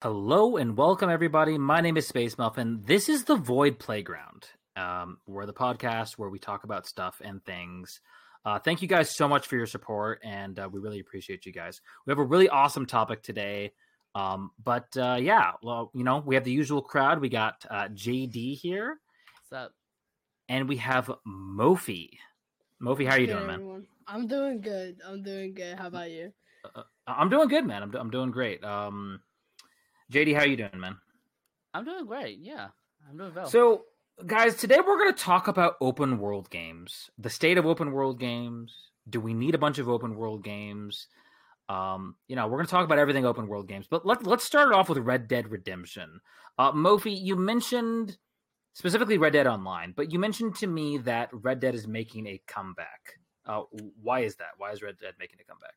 [0.00, 1.58] Hello and welcome, everybody.
[1.58, 2.82] My name is Space Muffin.
[2.84, 4.46] This is the Void Playground.
[4.76, 8.00] Um, we're the podcast where we talk about stuff and things.
[8.44, 11.52] Uh, thank you guys so much for your support, and uh, we really appreciate you
[11.52, 11.80] guys.
[12.06, 13.72] We have a really awesome topic today.
[14.14, 17.20] Um, but uh, yeah, well, you know, we have the usual crowd.
[17.20, 19.00] We got uh, JD here.
[19.50, 19.72] What's up?
[20.48, 22.10] And we have Mofi.
[22.80, 23.86] Mofi, how are you Good, doing, man?
[24.06, 25.00] I'm doing good.
[25.04, 25.76] I'm doing good.
[25.76, 26.32] How about you?
[26.72, 27.82] Uh, I'm doing good, man.
[27.82, 28.62] I'm, I'm doing great.
[28.62, 29.22] Um,
[30.12, 30.96] JD, how you doing, man?
[31.74, 32.38] I'm doing great.
[32.40, 32.68] Yeah,
[33.08, 33.46] I'm doing well.
[33.46, 33.84] So,
[34.24, 38.18] guys, today we're going to talk about open world games, the state of open world
[38.18, 38.74] games.
[39.08, 41.08] Do we need a bunch of open world games?
[41.68, 44.44] Um, you know, we're going to talk about everything open world games, but let, let's
[44.44, 46.20] start it off with Red Dead Redemption.
[46.58, 48.16] Uh, Mofi, you mentioned
[48.72, 52.40] specifically Red Dead Online, but you mentioned to me that Red Dead is making a
[52.46, 53.18] comeback.
[53.44, 53.62] Uh,
[54.00, 54.52] why is that?
[54.56, 55.74] Why is Red Dead making a comeback?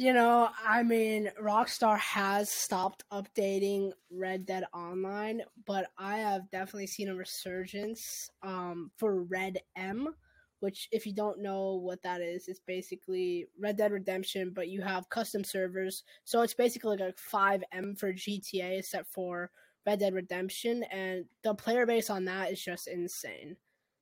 [0.00, 6.86] You know, I mean, Rockstar has stopped updating Red Dead Online, but I have definitely
[6.86, 10.14] seen a resurgence um, for Red M,
[10.60, 14.82] which, if you don't know what that is, it's basically Red Dead Redemption, but you
[14.82, 16.04] have custom servers.
[16.22, 19.50] So it's basically like a FiveM for GTA, except for
[19.84, 23.56] Red Dead Redemption, and the player base on that is just insane.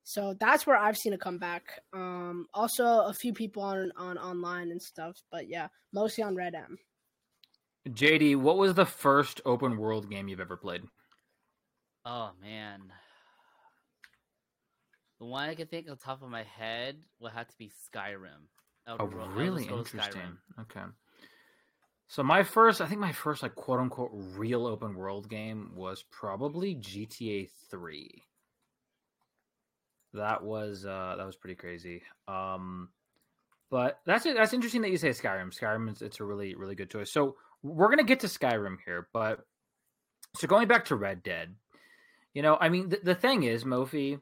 [0.07, 1.81] So that's where I've seen it come back.
[1.91, 6.77] Um, also a few people on on online and stuff, but yeah, mostly on RedM.
[7.89, 10.83] JD, what was the first open world game you've ever played?
[12.05, 12.79] oh man,
[15.19, 17.69] the one I can think of the top of my head would have to be
[17.69, 18.47] Skyrim.
[18.87, 19.99] Oh, Elder Ro- Elder really interesting.
[19.99, 20.61] Skyrim.
[20.61, 20.85] Okay.
[22.07, 26.05] So my first, I think my first like quote unquote real open world game was
[26.09, 28.23] probably GTA Three.
[30.13, 32.01] That was uh that was pretty crazy.
[32.27, 32.89] Um,
[33.69, 34.23] but that's.
[34.23, 35.57] That's interesting that you say Skyrim.
[35.57, 37.11] Skyrim is it's a really really good choice.
[37.11, 39.45] So we're gonna get to Skyrim here, but
[40.35, 41.55] so going back to Red Dead,
[42.33, 44.19] you know, I mean, the, the thing is, Mofi,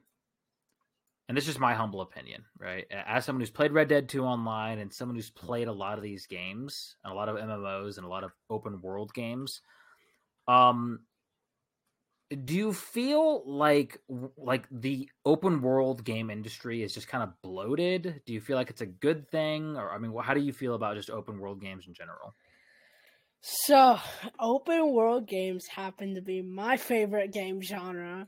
[1.27, 2.85] and this is my humble opinion, right?
[2.89, 6.03] As someone who's played Red Dead 2 online and someone who's played a lot of
[6.03, 9.61] these games and a lot of MMOs and a lot of open world games,
[10.47, 10.99] um
[12.43, 13.99] do you feel like
[14.37, 18.21] like the open world game industry is just kind of bloated?
[18.25, 20.73] Do you feel like it's a good thing or I mean, how do you feel
[20.73, 22.35] about just open world games in general?
[23.41, 23.99] So
[24.39, 28.27] open world games happen to be my favorite game genre.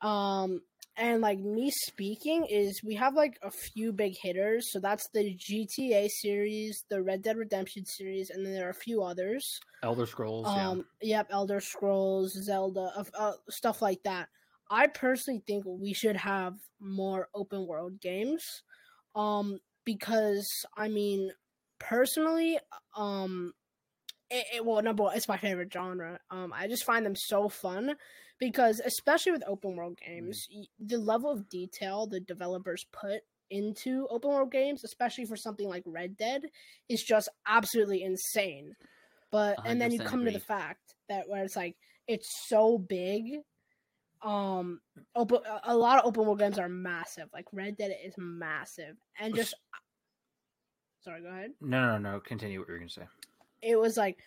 [0.00, 0.60] Um,
[0.98, 4.72] and like me speaking is we have like a few big hitters.
[4.72, 8.74] So that's the GTA series, the Red Dead Redemption series, and then there are a
[8.74, 9.60] few others.
[9.82, 14.28] Elder Scrolls, Um, yep, Elder Scrolls, Zelda, of uh, stuff like that.
[14.70, 18.44] I personally think we should have more open world games,
[19.14, 21.30] um, because I mean,
[21.78, 22.58] personally,
[22.96, 23.52] um,
[24.30, 26.18] it, it well, number one, it's my favorite genre.
[26.30, 27.94] Um, I just find them so fun
[28.38, 34.06] because, especially with open world games, y the level of detail the developers put into
[34.10, 36.42] open world games, especially for something like Red Dead,
[36.88, 38.76] is just absolutely insane.
[39.30, 42.78] But and then you 100% come to the fact that where it's like it's so
[42.78, 43.40] big.
[44.22, 44.80] Um,
[45.14, 47.28] open a- lot of open world games are massive.
[47.32, 49.54] Like Red Dead is massive, and just
[51.02, 51.52] sorry, go ahead.
[51.60, 52.20] No, no, no, no.
[52.20, 53.06] Continue what you were going to say.
[53.62, 54.18] It was like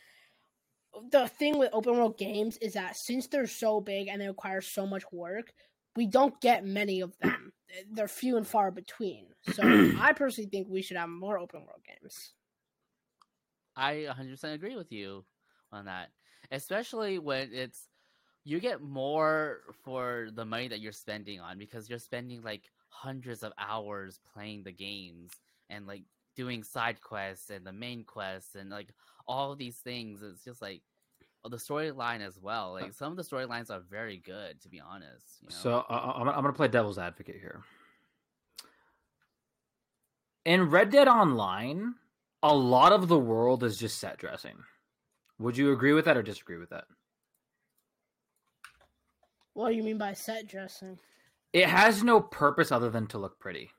[1.12, 4.62] the thing with open world games is that since they're so big and they require
[4.62, 5.53] so much work,
[5.96, 7.53] we don't get many of them.
[7.91, 9.28] They're few and far between.
[9.53, 9.63] So
[10.00, 12.34] I personally think we should have more open world games.
[13.75, 15.24] I 100% agree with you
[15.72, 16.09] on that,
[16.51, 17.88] especially when it's
[18.44, 23.44] you get more for the money that you're spending on because you're spending like hundreds
[23.44, 25.31] of hours playing the games
[25.69, 26.03] and like
[26.36, 28.90] doing side quests and the main quests and like
[29.28, 30.22] all these things.
[30.22, 30.81] It's just like
[31.44, 32.74] the storyline as well.
[32.74, 35.25] Like some of the storylines are very good, to be honest.
[35.42, 35.56] You know?
[35.56, 37.62] So uh, I'm, I'm going to play devil's advocate here.
[40.46, 41.96] In Red Dead Online,
[42.42, 44.58] a lot of the world is just set dressing.
[45.40, 46.86] Would you agree with that or disagree with that?
[49.54, 50.98] What do you mean by set dressing?
[51.54, 53.72] It has no purpose other than to look pretty.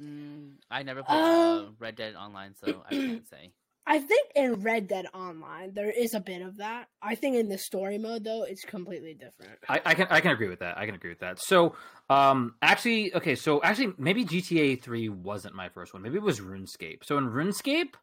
[0.00, 3.52] Mm, I never played Um, uh, Red Dead Online, so I can't say.
[3.86, 6.88] I think in Red Dead Online there is a bit of that.
[7.02, 9.58] I think in the story mode though, it's completely different.
[9.68, 10.78] I, I can I can agree with that.
[10.78, 11.40] I can agree with that.
[11.40, 11.74] So,
[12.08, 16.02] um, actually, okay, so actually, maybe GTA Three wasn't my first one.
[16.02, 17.04] Maybe it was RuneScape.
[17.04, 17.94] So in RuneScape,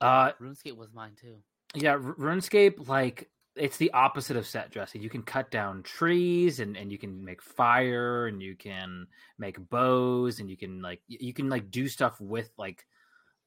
[0.00, 1.36] uh, RuneScape was mine too.
[1.74, 5.02] yeah, R- RuneScape like it's the opposite of set dressing.
[5.02, 9.06] You can cut down trees and and you can make fire and you can
[9.38, 12.86] make bows and you can like you can like do stuff with like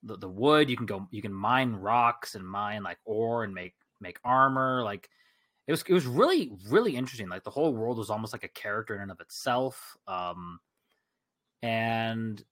[0.03, 0.69] the, the wood.
[0.69, 4.83] You can go you can mine rocks and mine like ore and make make armor.
[4.83, 5.09] Like
[5.67, 7.29] it was it was really really interesting.
[7.29, 9.97] Like the whole world was almost like a character in and of itself.
[10.07, 10.59] Um,
[11.63, 12.43] and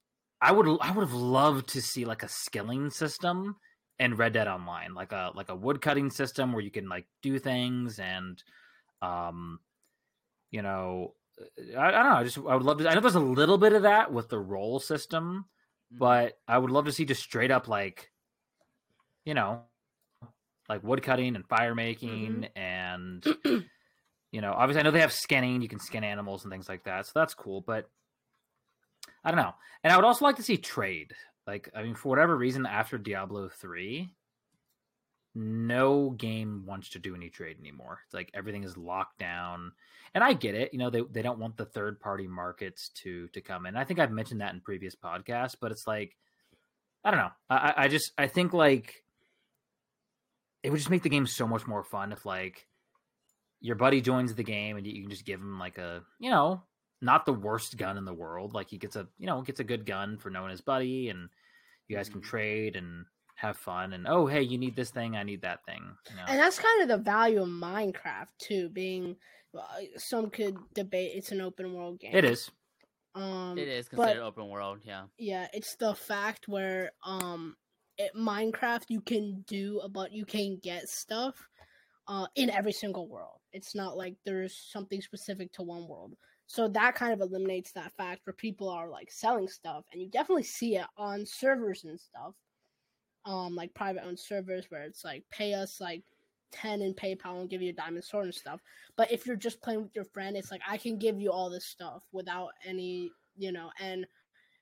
[0.42, 3.58] I would I would have loved to see like a skilling system
[4.00, 7.08] in Red Dead Online, like a like a wood cutting system where you can like
[7.22, 8.44] do things and
[9.02, 9.60] um
[10.52, 11.16] you know
[11.78, 12.16] I, I don't know.
[12.18, 12.90] I just I would love to.
[12.90, 15.46] I know there's a little bit of that with the role system,
[15.94, 15.98] Mhm.
[16.00, 18.12] but I would love to see just straight up like,
[19.26, 19.64] you know,
[20.70, 23.26] like wood cutting and fire making and
[24.32, 25.62] you know, obviously I know they have skinning.
[25.62, 27.62] You can skin animals and things like that, so that's cool.
[27.62, 27.90] But
[29.24, 29.54] I don't know.
[29.84, 31.14] And I would also like to see trade.
[31.46, 34.14] Like, I mean, for whatever reason, after Diablo three,
[35.36, 38.00] no game wants to do any trade anymore.
[38.06, 39.72] It's like everything is locked down.
[40.14, 40.72] And I get it.
[40.74, 43.76] You know, they, they don't want the third party markets to to come in.
[43.76, 46.16] I think I've mentioned that in previous podcasts, but it's like
[47.04, 47.32] I don't know.
[47.50, 49.04] I, I- just I think like
[50.62, 52.68] it would just make the game so much more fun if like
[53.60, 56.62] your buddy joins the game and you can just give him like a you know
[57.04, 58.54] not the worst gun in the world.
[58.54, 61.30] Like he gets a you know gets a good gun for knowing his buddy, and
[61.88, 62.26] you guys can Mhm.
[62.26, 63.06] trade and
[63.36, 63.94] have fun.
[63.94, 65.84] And oh hey, you need this thing, I need that thing.
[66.10, 66.24] You know?
[66.28, 69.16] And that's kind of the value of Minecraft too, being
[69.52, 69.68] well,
[69.98, 72.16] some could debate it's an open world game.
[72.16, 72.50] it is.
[73.16, 74.80] Um, it is but- considered open world.
[74.84, 75.04] Yeah.
[75.20, 77.56] yeah, it's the fact where um,
[77.98, 81.36] it, Minecraft you can do about you can get stuff,
[82.08, 83.40] uh, in every single world.
[83.52, 86.16] It's not like there's something specific to one world.
[86.48, 90.10] So that kind of eliminates that fact where people are like selling stuff, and you
[90.10, 92.36] definitely see it on servers and stuff,
[93.26, 96.04] um, like private owned servers where it's like pay us like
[96.52, 98.62] ten in PayPal and give you a diamond sword and stuff.
[98.96, 101.50] But if you're just playing with your friend, it's like I can give you all
[101.50, 103.72] this stuff without any, you know.
[103.80, 104.06] And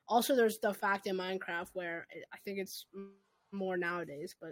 [0.07, 2.86] also, there's the fact in Minecraft where I think it's
[3.51, 4.51] more nowadays, but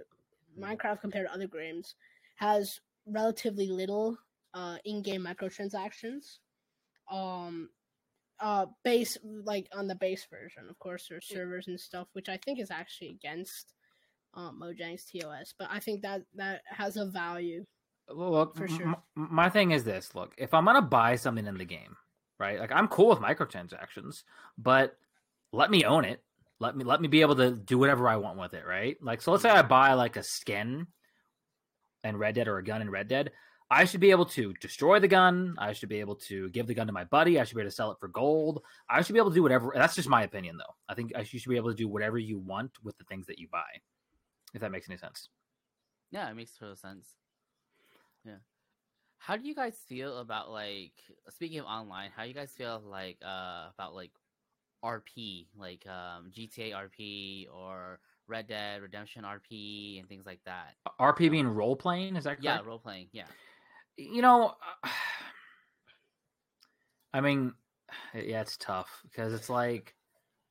[0.59, 1.95] Minecraft compared to other games
[2.35, 4.17] has relatively little
[4.53, 6.39] uh, in-game microtransactions.
[7.09, 7.69] Um,
[8.39, 12.37] uh, base like on the base version, of course, there's servers and stuff, which I
[12.37, 13.73] think is actually against
[14.33, 17.65] um, Mojang's TOS, but I think that that has a value.
[18.07, 18.87] Well, look, For sure.
[18.87, 21.95] m- my thing is this: look, if I'm gonna buy something in the game,
[22.39, 22.59] right?
[22.59, 24.23] Like I'm cool with microtransactions,
[24.57, 24.95] but
[25.51, 26.23] let me own it.
[26.59, 28.97] Let me let me be able to do whatever I want with it, right?
[29.01, 30.87] Like, so let's say I buy like a skin
[32.03, 33.31] in Red Dead or a gun in Red Dead.
[33.71, 35.55] I should be able to destroy the gun.
[35.59, 37.39] I should be able to give the gun to my buddy.
[37.39, 38.63] I should be able to sell it for gold.
[38.89, 39.71] I should be able to do whatever.
[39.75, 40.75] That's just my opinion, though.
[40.87, 43.03] I think I should, you should be able to do whatever you want with the
[43.03, 43.67] things that you buy,
[44.55, 45.29] if that makes any sense.
[46.11, 47.13] Yeah, it makes total sense.
[48.25, 48.37] Yeah.
[49.19, 50.93] How do you guys feel about like
[51.29, 52.09] speaking of online?
[52.15, 54.11] How do you guys feel like uh about like
[54.83, 60.75] RP, like um GTA RP or Red Dead Redemption RP and things like that?
[60.99, 62.43] RP being role playing, is that correct?
[62.43, 63.09] Yeah, role playing.
[63.11, 63.25] Yeah.
[63.99, 64.53] You know
[67.13, 67.53] i mean
[68.13, 69.95] yeah it's tough because it's like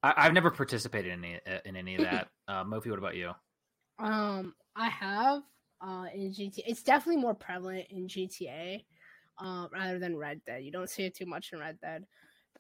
[0.03, 3.33] I, i've never participated in any in any of that uh mofi what about you
[3.99, 5.43] Um, I have
[5.81, 6.63] uh in GTA.
[6.67, 8.85] It's definitely more prevalent in GTA,
[9.43, 10.63] uh, rather than Red Dead.
[10.63, 12.05] You don't see it too much in Red Dead,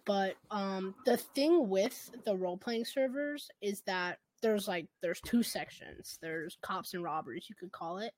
[0.05, 5.43] but um, the thing with the role playing servers is that there's like there's two
[5.43, 6.19] sections.
[6.21, 8.13] There's cops and robbers, you could call it.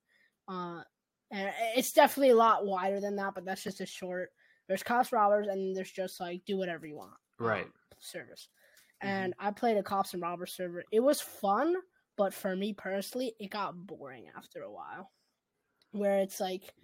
[0.49, 0.83] Uh,
[1.30, 4.30] and it's definitely a lot wider than that, but that's just a short.
[4.68, 7.12] There's cops, robbers, and there's just like do whatever you want.
[7.38, 7.64] Right.
[7.64, 8.49] um, service.
[9.02, 10.84] And I played a cops and robbers server.
[10.92, 11.75] It was fun,
[12.18, 15.10] but for me personally, it got boring after a while.
[15.92, 16.75] Where it's like,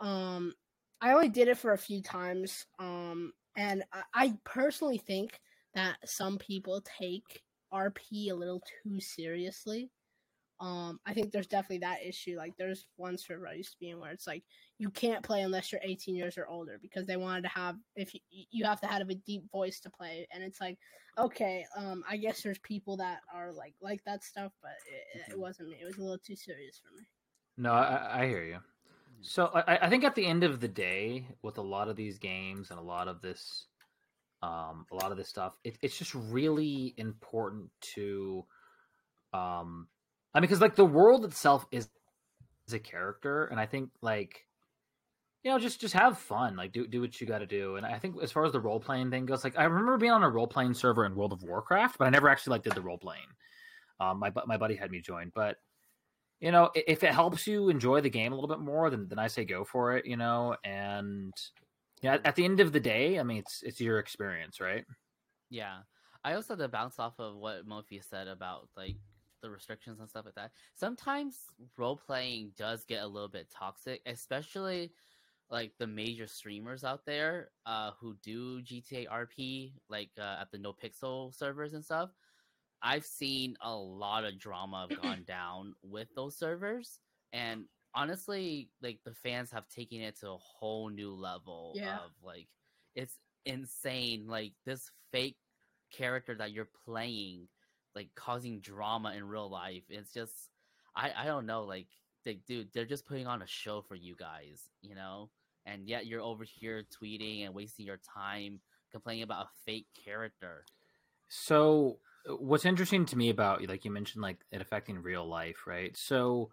[0.00, 0.52] um,
[1.00, 5.40] I only did it for a few times, um, and I, I personally think
[5.74, 9.90] that some people take RP a little too seriously.
[10.64, 12.36] Um, I think there's definitely that issue.
[12.38, 14.44] Like, there's one server I used to be in where it's like
[14.78, 18.14] you can't play unless you're 18 years or older because they wanted to have if
[18.14, 20.78] you, you have to have a deep voice to play, and it's like
[21.18, 25.38] okay, um, I guess there's people that are like like that stuff, but it, it
[25.38, 25.38] Mhm.
[25.38, 25.78] wasn't me.
[25.80, 27.06] It was a little too serious for me.
[27.56, 28.60] no i, I hear you
[29.22, 32.18] so I, I think at the end of the day with a lot of these
[32.18, 33.68] games and a lot of this
[34.42, 38.46] um a lot of this stuff it, it's just really important to
[39.32, 39.88] um
[40.34, 41.88] i mean because like the world itself is
[42.66, 44.46] is a character and i think like
[45.42, 47.76] you know just just have fun like do do what you got to do.
[47.76, 50.12] And i think as far as the role playing thing goes like i remember being
[50.12, 52.74] on a role playing server in world of warcraft but i never actually like did
[52.74, 53.26] the role playing.
[54.00, 55.56] Um my my buddy had me join but
[56.40, 59.18] you know if it helps you enjoy the game a little bit more then then
[59.18, 60.56] i say go for it you know?
[60.64, 61.32] And
[62.00, 64.84] yeah at the end of the day i mean it's it's your experience right?
[65.50, 65.80] Yeah.
[66.24, 68.96] I also to bounce off of what Mofi said about like
[69.44, 70.52] the restrictions and stuff like that.
[70.74, 74.94] Sometimes role playing does get a little bit toxic, especially
[75.50, 80.58] like the major streamers out there uh, who do GTA RP, like uh, at the
[80.58, 82.10] NoPixel servers and stuff.
[82.82, 87.00] I've seen a lot of drama gone down with those servers,
[87.32, 91.98] and honestly, like the fans have taken it to a whole new level Yeah.
[92.04, 92.48] of like
[92.94, 94.26] it's insane.
[94.26, 95.38] Like this fake
[95.92, 97.48] character that you're playing,
[97.94, 99.84] like causing drama in real life.
[99.88, 100.50] It's just
[100.96, 101.86] I I don't know, like
[102.24, 105.30] they dude, they're just putting on a show for you guys, you know?
[105.66, 108.60] And yet you're over here tweeting and wasting your time
[108.92, 110.64] complaining about a fake character.
[111.28, 111.98] So
[112.28, 115.96] uh, what's interesting to me about like you mentioned like it affecting real life, right?
[115.96, 116.50] So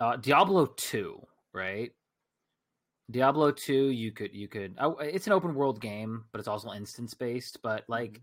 [0.00, 1.20] uh Diablo 2,
[1.52, 1.92] right?
[3.10, 6.72] Diablo 2 you could you could oh, it's an open world game, but it's also
[6.72, 8.22] instance based, but like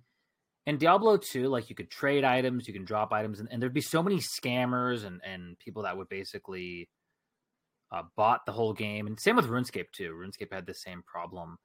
[0.65, 3.73] in Diablo 2 like you could trade items, you can drop items and, and there'd
[3.73, 6.89] be so many scammers and and people that would basically
[7.91, 10.13] uh, bought the whole game and same with RuneScape too.
[10.13, 11.57] RuneScape had the same problem.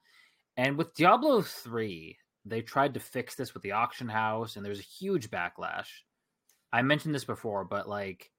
[0.57, 2.17] And with Diablo 3,
[2.49, 5.87] they tried to fix this with the auction house and there's a huge backlash
[6.71, 8.31] i mentioned this before but like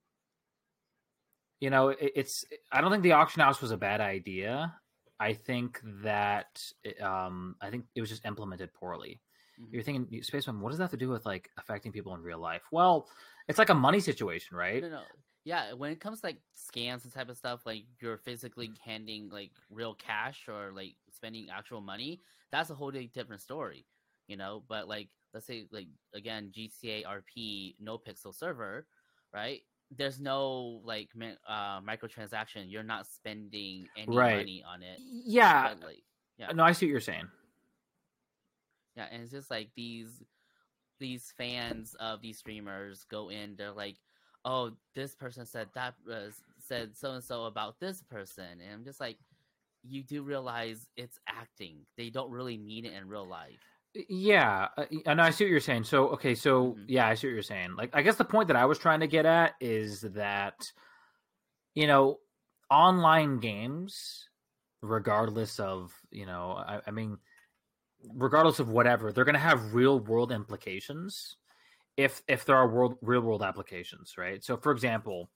[1.60, 4.74] you know it, it's i don't think the auction house was a bad idea
[5.20, 9.20] i think that it, um i think it was just implemented poorly
[9.60, 9.72] Mhm.
[9.72, 12.22] you're thinking space spaceman what does that have to do with like affecting people in
[12.22, 13.08] real life well
[13.48, 15.02] it's like a money situation right No, no.
[15.44, 19.30] Yeah, when it comes to, like scams and type of stuff, like you're physically handing
[19.30, 22.20] like real cash or like spending actual money,
[22.52, 23.86] that's a whole different story,
[24.26, 24.62] you know.
[24.68, 28.86] But like, let's say like again, GTA RP NoPixel server,
[29.32, 29.62] right?
[29.90, 31.08] There's no like
[31.48, 32.70] uh, microtransaction.
[32.70, 34.36] You're not spending any Right.
[34.36, 34.98] money on it.
[35.24, 36.02] yeah like,
[36.36, 36.52] yeah.
[36.52, 37.28] no i see what you're saying
[38.98, 40.22] Yeah, and it's just like these
[40.98, 43.56] these fans of these streamers go in.
[43.56, 43.96] They're like,
[44.44, 48.84] "Oh, this person said that uh, said so and so about this person," and I'm
[48.84, 49.18] just like,
[49.84, 51.86] you do realize it's acting.
[51.96, 53.62] They don't really mean it in real life.
[54.08, 55.84] Yeah, uh, and I see what you're saying.
[55.84, 56.84] So, okay, so Mhm.
[56.88, 57.76] yeah, I see what you're saying.
[57.76, 60.72] Like, I guess the point that I was trying to get at is that,
[61.74, 62.20] you know,
[62.70, 64.28] online games,
[64.82, 67.18] regardless of, you know, I, I mean,
[68.04, 71.36] regardless of whatever, they're going to have real world implications
[71.96, 74.44] if if there are world real world applications, right?
[74.44, 75.30] So, for example,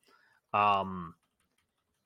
[0.54, 1.14] um,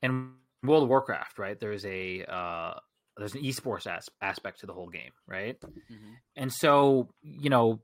[0.02, 2.74] in World of Warcraft, right, there's a uh,
[3.16, 5.56] there's an esports as- aspect to the whole game, right?
[5.88, 7.82] hmm And so, you know,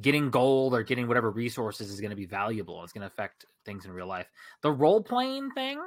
[0.00, 2.82] getting gold or getting whatever resources is going to be valuable.
[2.84, 4.30] It's going to affect things in real life.
[4.62, 5.80] The role playing thing,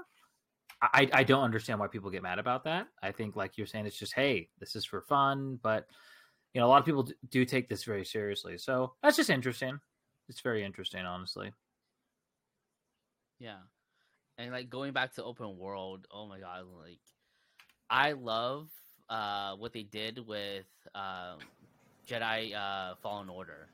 [0.82, 2.88] I, I don't understand why people get mad about that.
[3.02, 5.60] I think, like you're saying, it's just, hey, this is for fun.
[5.62, 5.88] But,
[6.54, 8.58] you know, a lot of people do take this very seriously.
[8.58, 9.80] So that's just interesting.
[10.30, 11.52] It's very interesting, honestly.
[13.40, 13.58] Yeah,
[14.38, 16.08] and like going back to open world.
[16.12, 17.00] Oh my god, like
[17.90, 18.70] I love
[19.10, 20.66] uh what they did with
[20.96, 21.38] um
[22.08, 23.68] Jedi uh Fallen Order.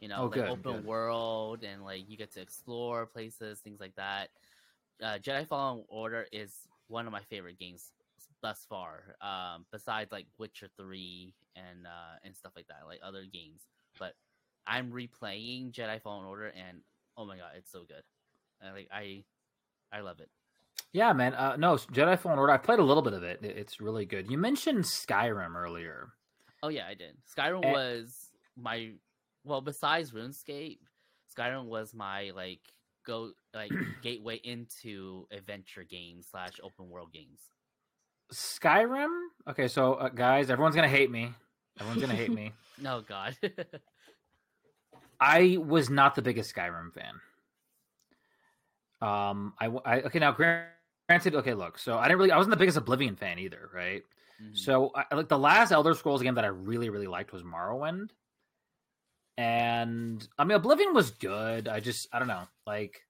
[0.00, 0.84] You know, Oh, like good, open good.
[0.86, 4.28] world and like you get to explore places, things like that.
[5.02, 6.52] Uh, Jedi Fallen Order is
[6.88, 7.92] one of my favorite games
[8.42, 9.16] thus far.
[9.20, 13.62] Um, besides like Witcher Three and uh and stuff like that, like other games.
[13.98, 14.14] But
[14.66, 16.80] I'm replaying Jedi Fallen Order and
[17.16, 18.02] oh my god, it's so good.
[18.62, 19.24] I like I
[19.92, 20.28] I love it.
[20.92, 21.34] Yeah, man.
[21.34, 22.52] Uh, no, Jedi Fallen Order.
[22.52, 23.40] I played a little bit of it.
[23.42, 24.30] It- It's really good.
[24.30, 26.08] You mentioned Skyrim earlier.
[26.62, 27.16] Oh yeah, I did.
[27.36, 27.72] Skyrim Eh.
[27.72, 28.92] was my
[29.44, 30.78] well, besides RuneScape,
[31.36, 32.60] Skyrim was my like
[33.08, 33.72] go like
[34.02, 37.40] gateway into adventure games slash open world games.
[38.32, 39.08] Skyrim.
[39.48, 41.32] Okay, so uh, guys, everyone's gonna hate me.
[41.80, 42.52] Everyone's gonna hate me.
[42.80, 43.36] No God.
[45.20, 47.14] I was not the biggest Skyrim fan.
[49.00, 50.66] Um, I, I- okay now gran-
[51.08, 51.34] granted.
[51.34, 52.30] Okay, look, so I didn't really.
[52.32, 54.02] I wasn't the biggest Oblivion fan either, right?
[54.42, 54.56] Mhm.
[54.56, 58.10] So I, like the last Elder Scrolls game that I really really liked was Morrowind,
[59.38, 61.66] and I mean Oblivion was good.
[61.68, 63.00] I just I don't know like.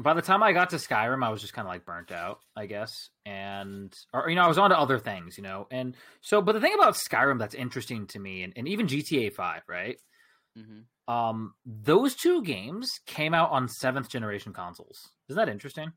[0.00, 2.38] By the time I got to Skyrim, I was just kind of like burnt out,
[2.56, 5.96] I guess, and or you know I was on to other things, you know, and
[6.20, 6.40] so.
[6.40, 9.96] But the thing about Skyrim that's interesting to me, and, and even GTA Five, right?
[10.56, 10.84] Mhm.
[11.06, 15.92] um those two games came out on seventh generation consoles isn't that interesting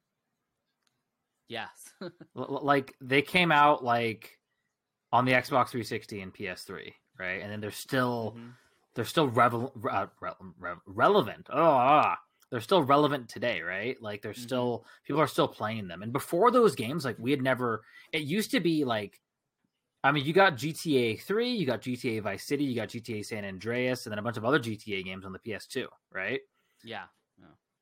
[1.47, 1.69] Yes.
[2.37, 4.37] L- like they came out like
[5.11, 8.51] on the xbox 360 and ps3 right and then they're still Mhm.
[8.95, 12.17] they're still revel- re- uh, re- re- relevant oh ah,
[12.49, 14.47] they're still relevant today right like they're Mhm.
[14.49, 18.23] still people are still playing them and before those games like we had never it
[18.23, 19.21] used to be like
[20.03, 23.45] I mean, you got GTA 3, you got GTA Vice City, you got GTA San
[23.45, 26.41] Andreas, and then a bunch of other GTA games on the PS2, right?
[26.83, 27.05] Yeah.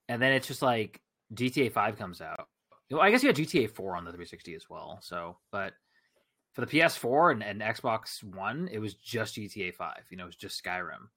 [0.10, 1.01] And then it's just like
[1.34, 2.50] GTA 5 comes out.
[2.91, 5.00] Well, I guess you got GTA 4 on the 360 as well.
[5.01, 5.75] So, but
[6.53, 10.03] for the PS4 and, and Xbox One, it was just GTA 5.
[10.09, 11.09] You know, it was just Skyrim.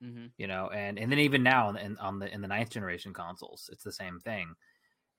[0.00, 3.12] hmm You know, and and then even now in, on the in the ninth generation
[3.12, 4.54] consoles, it's the same thing.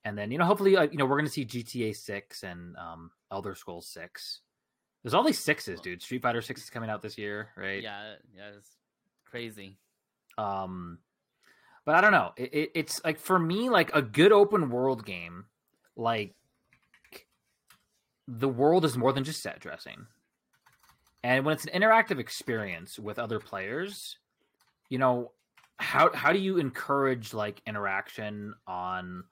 [0.05, 2.77] And then you know, hopefully, uh, you know, we're going to see GTA 6 and
[2.77, 4.41] um, Elder Scrolls 6.
[5.03, 6.01] There's all these sixes, dude.
[6.01, 7.81] Street Fighter 6 is coming out this year, right?
[7.81, 8.15] Yeah.
[8.35, 8.49] Yeah.
[8.57, 8.71] It's
[9.25, 9.77] crazy.
[10.37, 10.99] Um,
[11.85, 12.31] but I don't know.
[12.35, 15.45] It, it, it's like for me, like a good open world game,
[15.95, 16.35] like
[18.27, 20.07] the world is more than just set dressing.
[21.23, 24.17] And when it's an interactive experience with other players,
[24.89, 25.33] you know,
[25.77, 29.23] how how do you encourage like interaction on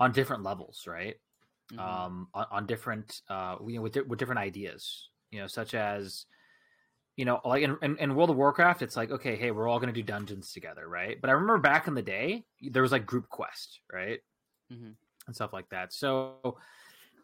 [0.00, 1.16] on different levels, right?
[1.72, 1.78] Mhm.
[1.80, 6.26] um, on, on different uh, you know, with with different ideas, you know, such as
[7.16, 9.80] you know, like in, in, in World of Warcraft, it's like okay, hey, we're all
[9.80, 11.20] going to do dungeons together, right?
[11.20, 14.20] But I remember back in the day, there was like group quest, right,
[14.72, 14.96] Mhm.
[15.26, 15.92] and stuff like that.
[15.92, 16.58] So,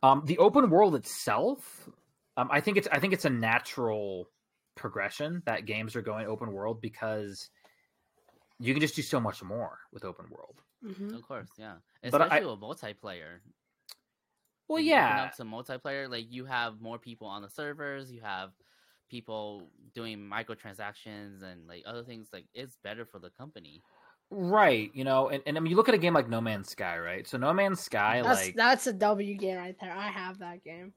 [0.05, 1.89] um, the open world itself,
[2.37, 4.31] um, I think it's I think it's a natural
[4.77, 7.51] progression that games are going open world because
[8.59, 10.63] you can just do so much more with open world.
[10.83, 11.79] hmm Of course, yeah.
[12.11, 13.41] But I- Especially with multiplayer.
[14.69, 17.51] Well, Like, you open yeah, up to multiplayer, like you have more people on the
[17.51, 18.53] servers, you have
[19.11, 22.31] people doing microtransactions and like other things.
[22.33, 23.85] Like it's better for the company.
[24.31, 26.69] Right, you know, and, and I mean, you look at a game like No Man's
[26.71, 27.27] Sky, right?
[27.27, 29.93] So No Man's Sky, That's like, that's a W game right there.
[29.93, 30.93] I have that game.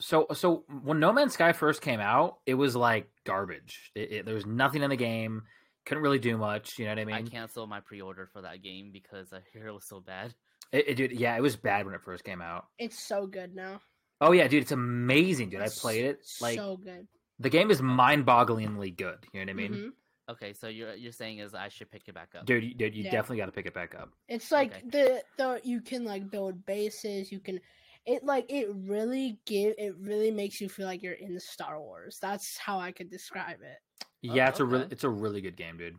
[0.00, 3.92] so so when No Man's Sky first came out, it was like garbage.
[3.94, 5.42] It, it, there was nothing in the game,
[5.86, 6.78] couldn't really do much.
[6.78, 7.14] You know what I mean?
[7.14, 10.34] I, canceled my pre-order for that game because I hear it was so bad.
[10.72, 12.66] It, it, dude, yeah, it was bad when it first came out.
[12.78, 13.80] It's so good now.
[14.20, 15.60] Oh yeah, dude, it's amazing, dude.
[15.60, 16.26] I played it.
[16.40, 17.06] Like so good.
[17.38, 19.26] the game is mind-bogglingly good.
[19.32, 19.72] You know what I mean?
[19.72, 19.88] Mhm.
[20.28, 22.46] Okay, so you're you're saying is I should pick it back up.
[22.46, 23.04] Dude, you, dude, you Yeah.
[23.04, 24.14] definitely got to pick it back up.
[24.28, 24.82] It's like Okay.
[24.82, 27.30] the the you can like build bases.
[27.30, 27.60] You can
[28.06, 32.18] it like it really give it really makes you feel like you're in Star Wars.
[32.20, 33.78] That's how I could describe it.
[34.22, 35.98] Yeah, Oh, it's a really it's a really good game, dude.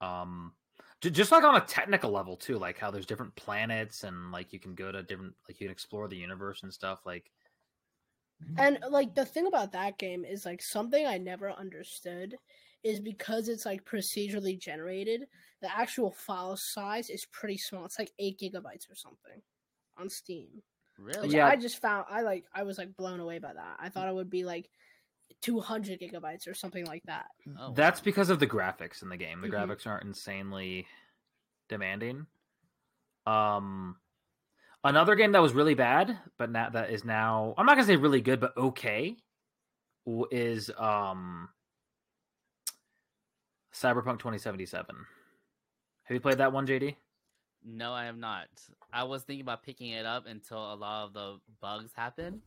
[0.00, 0.54] Um,
[1.02, 4.58] just like on a technical level too, like how there's different planets and like you
[4.60, 7.04] can go to different like you can explore the universe and stuff.
[7.04, 7.30] Like,
[8.56, 12.38] And like the thing about that game is like something I never understood
[12.82, 15.26] is because it's like procedurally generated,
[15.60, 17.84] the actual file size is pretty small.
[17.84, 19.40] It's like eight gigabytes or something
[19.96, 20.62] on Steam.
[20.98, 21.28] Really?
[21.28, 21.46] Which Yeah.
[21.46, 23.76] I just found I like I was like blown away by that.
[23.78, 24.70] I thought it would be like
[25.42, 27.26] two hundred gigabytes or something like that.
[27.58, 28.04] Oh, that's wow.
[28.04, 29.40] because of the graphics in the game.
[29.40, 29.52] The Mhm.
[29.52, 30.86] graphics aren't insanely
[31.68, 32.26] demanding.
[33.26, 34.00] Um,
[34.84, 37.96] another game that was really bad, but now that is now I'm not gonna say
[37.96, 39.16] really good, but okay,
[40.30, 41.48] is um
[43.80, 44.96] Cyberpunk 2077.
[46.04, 46.96] Have you played that one, JD?
[47.64, 48.46] No, I have not.
[48.92, 52.42] I was thinking about picking it up until a lot of the bugs happened.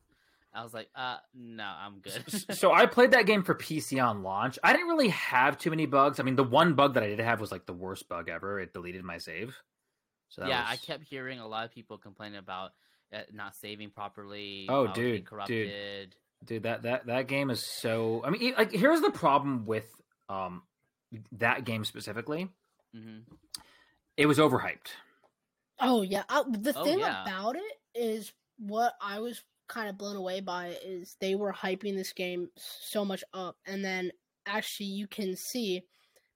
[0.53, 2.23] I was like, uh, no, I'm good.
[2.57, 4.57] So I played that game for PC on launch.
[4.63, 6.19] I didn't really have too many bugs.
[6.19, 8.59] I mean, the one bug that I did have was like the worst bug ever.
[8.59, 9.55] It deleted my save.
[10.29, 12.71] So yeah, I kept hearing a lot of people complaining about
[13.11, 14.67] it not saving properly.
[14.69, 16.15] Oh, it being dude, dude.
[16.45, 18.23] dude that that that game is so.
[18.25, 19.85] I mean, like here's the problem with
[20.29, 20.61] um
[21.31, 22.49] that game specifically.
[22.93, 23.39] hmm
[24.17, 24.91] It was overhyped.
[25.79, 27.31] Oh yeah, I, the Oh, thing yeah.
[27.31, 31.95] about it is what I was kind of blown away by is they were hyping
[31.95, 34.11] this game so much up, and then
[34.45, 35.83] actually you can see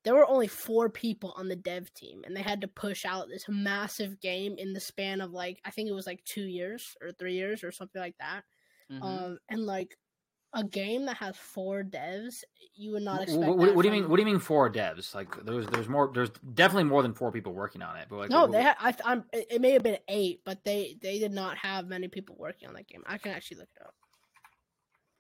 [0.04, 3.28] there were only four people on the dev team, and they had to push out
[3.30, 6.96] this massive game in the span of like I think it was like two years
[7.02, 8.44] or three years or something like that.
[8.90, 9.98] hmm Um, and like
[10.54, 12.44] a game that has four devs,
[12.76, 13.44] you would not expect.
[13.44, 14.10] wh- what, that what do you mean?
[14.10, 15.13] What do you mean four devs?
[15.16, 16.12] Like there's there's more.
[16.13, 18.08] There's definitely more than four people working on it.
[18.10, 18.76] But like, No, wh- they had.
[18.80, 19.24] I, I'm.
[19.34, 22.68] It it may have been eight, but they they did not have many people working
[22.68, 23.04] on that game.
[23.06, 23.94] I can actually look it up.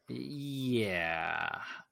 [0.09, 1.49] Yeah,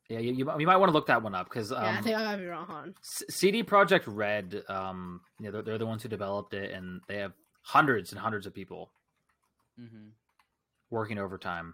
[0.10, 0.20] yeah.
[0.20, 2.02] You, you, might- you might want to look that one up because um, yeah, I
[2.02, 2.66] think I might be wrong.
[2.68, 2.94] Han.
[3.02, 7.18] CD Projekt Red, um, you know, they're, they're the ones who developed it, and they
[7.18, 8.92] have hundreds and hundreds of people
[9.78, 10.10] hmm
[10.90, 11.74] working overtime,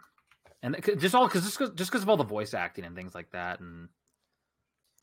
[0.63, 3.13] and just all because just 'cause- just because of all the voice acting and things
[3.15, 3.89] like that, and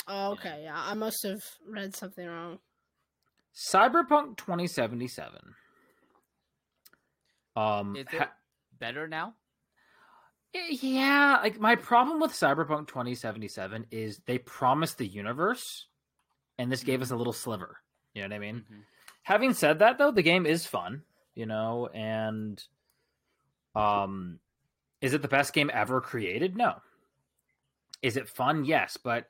[0.06, 0.64] Oh, okay.
[0.64, 2.58] Yeah, I must have read something wrong.
[3.54, 5.54] Cyberpunk 2077.
[7.56, 8.28] Um, Is ha- it
[8.78, 9.34] better now?
[10.54, 15.86] Eh, Yeah, like my problem with Cyberpunk 2077 is they promised the universe
[16.58, 17.78] and this gave us a little sliver.
[18.12, 18.60] You know what I mean?
[18.70, 18.84] Mhm.
[19.22, 21.02] Having said that though, the game is fun,
[21.34, 22.62] you know, and
[23.74, 24.38] um
[25.04, 26.56] is it the best game ever created?
[26.56, 26.76] No.
[28.00, 28.64] Is it fun?
[28.64, 29.26] Yes, but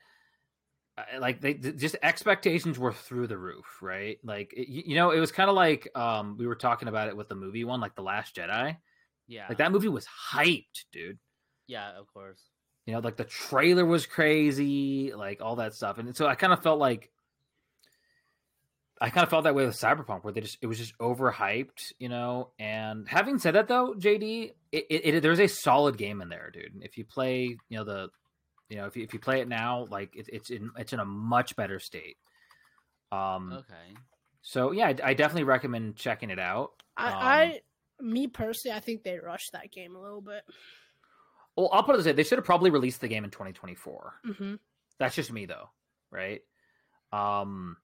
[0.97, 4.19] uh, like they just expectations were through the roof, right?
[4.23, 7.17] Like it, you know, it was kind of like um we were talking about it
[7.17, 8.77] with the movie one, like the Last Jedi.
[9.27, 9.47] Yeah.
[9.49, 11.19] Like that movie was hyped, dude.
[11.67, 12.41] Yeah, of course.
[12.87, 16.53] You know, like the trailer was crazy, like all that stuff, and so I kind
[16.53, 17.11] of felt like
[19.01, 21.93] I kind of felt that way with Cyberpunk, where they just it was just overhyped,
[21.99, 22.51] you know.
[22.59, 26.51] And having said that, though, JD, it, it, it, there's a solid game in there,
[26.53, 26.81] dude.
[26.83, 28.09] If you play, you know the,
[28.69, 31.01] you know if you, if you play it now, like it, it's in it's in
[31.01, 32.17] a much better state.
[33.11, 33.53] Um.
[33.53, 33.99] Okay.
[34.43, 36.83] So yeah, I, I definitely recommend checking it out.
[36.97, 37.61] I, Um, I,
[38.01, 40.43] me personally, I think they rushed that game a little bit.
[41.57, 44.15] Well, I'll put it this way: they should have probably released the game in 2024.
[44.25, 44.55] hmm
[44.99, 45.71] That's just me, though,
[46.11, 46.43] right?
[47.13, 47.77] Um,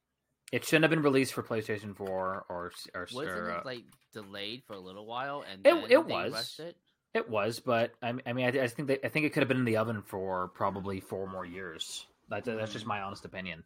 [0.53, 2.73] it shouldn't have been released for PlayStation 4 or or,
[3.13, 6.59] Wasn't or, it like delayed for a little while and It- then it was.
[6.63, 6.77] it?
[7.13, 9.49] It was, but I, I mean, I, I think that I think it could have
[9.49, 12.07] been in the oven for probably four more years.
[12.29, 12.89] That's that's just Mm.
[12.89, 13.65] my honest opinion.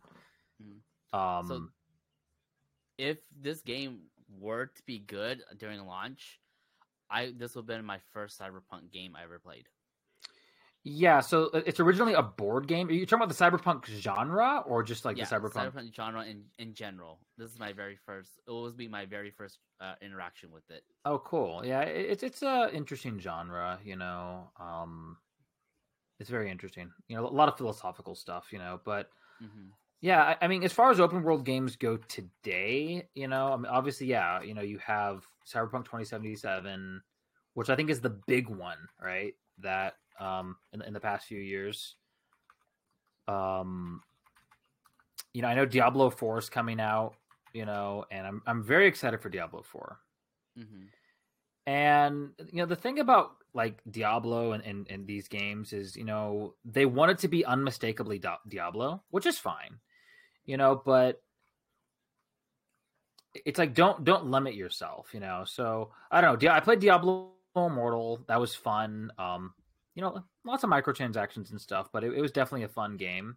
[0.63, 1.19] Mm.
[1.19, 1.69] Um, So-
[2.97, 6.41] If this game were to be good during launch,
[7.11, 9.69] I this would have been my first Cyberpunk game I ever played.
[10.85, 11.21] Yeah.
[11.21, 12.89] So uh, it's originally a board game.
[12.89, 15.95] Are you talking about the cyberpunk genre or just like yeah, the cyberpunk?
[15.95, 17.21] genre in in general.
[17.37, 18.31] This is my very first.
[18.47, 20.85] It will be my very first uh, interaction with it.
[21.05, 21.65] Oh, cool.
[21.65, 23.79] Yeah, it's it's a interesting genre.
[23.85, 25.19] You know, um,
[26.21, 26.93] it's very interesting.
[27.09, 28.53] You know, a lot of philosophical stuff.
[28.53, 29.71] You know, but hmm
[30.01, 33.57] Yeah, I, I mean, as far as open world games go today, you know, I
[33.57, 37.03] mean, obviously, yeah, you know, you have Cyberpunk 2077,
[37.55, 39.35] which I think is the big one, right?
[39.59, 41.97] That um in, in the past few years,
[43.29, 44.03] um,
[45.33, 47.15] you know, I know Diablo 4 is coming out,
[47.53, 49.99] you know, and I'm I'm very excited for Diablo 4.
[50.57, 50.85] hmm
[51.67, 56.05] And you know, the thing about like Diablo and, and, and these games is, you
[56.05, 59.79] know, they want it to be unmistakably Diablo, which is fine,
[60.45, 61.23] you know, but
[63.45, 65.45] it's like don't don't limit yourself, you know.
[65.47, 66.51] So I don't know.
[66.51, 68.25] I played Diablo Immortal.
[68.29, 69.13] That was fun.
[69.19, 69.55] Um,
[69.95, 73.37] you know, lots of microtransactions and stuff, but it, it was definitely a fun game.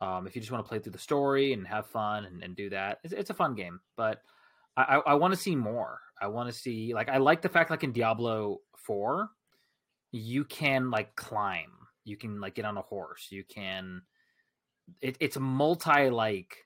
[0.00, 2.56] Um, if you just want to play through the story and have fun and, and
[2.56, 3.80] do that, it's, it's a fun game.
[3.96, 4.22] But
[4.76, 6.00] I, I, I want to see more.
[6.20, 9.30] I want to see like I like the fact like in Diablo Four,
[10.10, 11.70] you can like climb.
[12.04, 13.28] You can like get on a horse.
[13.30, 14.02] You can.
[15.00, 16.56] It, it's multi like.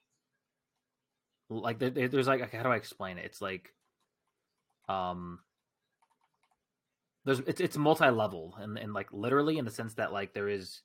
[1.51, 3.27] Like there, there- there's like how do I explain it?
[3.27, 3.75] It's like,
[4.89, 5.41] um,
[7.25, 10.49] there's it's it's multi level and and like literally in the sense that like there
[10.49, 10.83] is,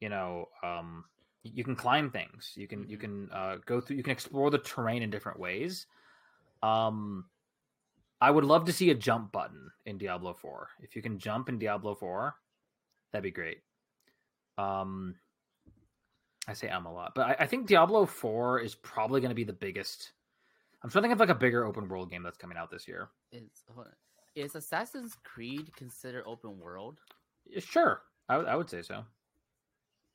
[0.00, 1.04] you know, um,
[1.42, 2.52] you can climb things.
[2.56, 3.00] You can you Mhm.
[3.00, 3.96] can uh, go through.
[3.96, 5.86] You can explore the terrain in different ways.
[6.62, 7.28] Um,
[8.20, 10.68] I would love to see a jump button in Diablo 4.
[10.80, 12.36] If you can jump in Diablo 4,
[13.12, 13.62] that'd be great.
[14.58, 15.16] Um,
[16.46, 19.34] I say I'm a lot, but I, I think Diablo 4 is probably going to
[19.34, 20.12] be the biggest.
[20.82, 22.86] I'm trying to think of like a bigger open world game that's coming out this
[22.86, 23.08] year.
[23.74, 23.92] Hold on.
[24.34, 27.00] Is Assassin's Creed considered open world?
[27.58, 29.04] Sure, I would- I would say so.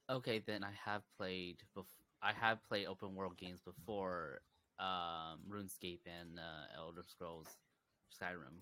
[0.09, 1.63] Okay, then I have played.
[1.75, 1.85] Bef-
[2.21, 4.41] I have played open world games before,
[4.79, 7.47] um, RuneScape and uh, Elder Scrolls
[8.13, 8.61] Skyrim,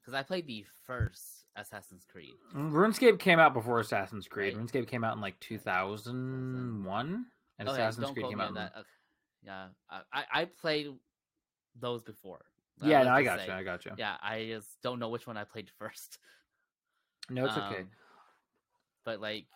[0.00, 2.34] because I played the first Assassin's Creed.
[2.54, 4.56] RuneScape came out before Assassin's Creed.
[4.56, 4.64] Right.
[4.66, 7.26] RuneScape came out in like 2001,
[7.58, 8.48] and Okay, Assassin's Creed came out.
[8.48, 8.72] in- that.
[8.76, 8.88] Okay.
[9.42, 10.88] Yeah, I I played
[11.76, 12.44] those before.
[12.82, 13.52] Yeah, no, I got you.
[13.52, 13.92] I got you.
[13.96, 16.18] Yeah, I just don't know which one I played first.
[17.30, 17.80] No, it's okay.
[17.80, 17.88] Um,
[19.04, 19.46] But like,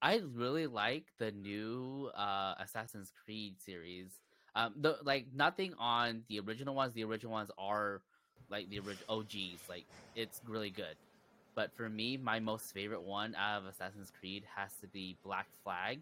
[0.00, 4.08] I really like the new uh Assassin's Creed series.
[4.54, 6.94] Um, the like nothing on the original ones.
[6.94, 8.02] The original ones are
[8.50, 9.60] like the original OGs.
[9.68, 10.96] Like it's really good.
[11.54, 15.46] But for me, my most favorite one out of Assassin's Creed has to be Black
[15.64, 16.00] Flag,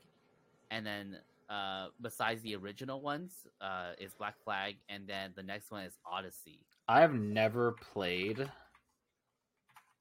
[0.70, 1.16] and then
[1.48, 5.98] uh, besides the original ones, uh, is Black Flag, and then the next one is
[6.10, 6.60] Odyssey.
[6.88, 8.48] I have never played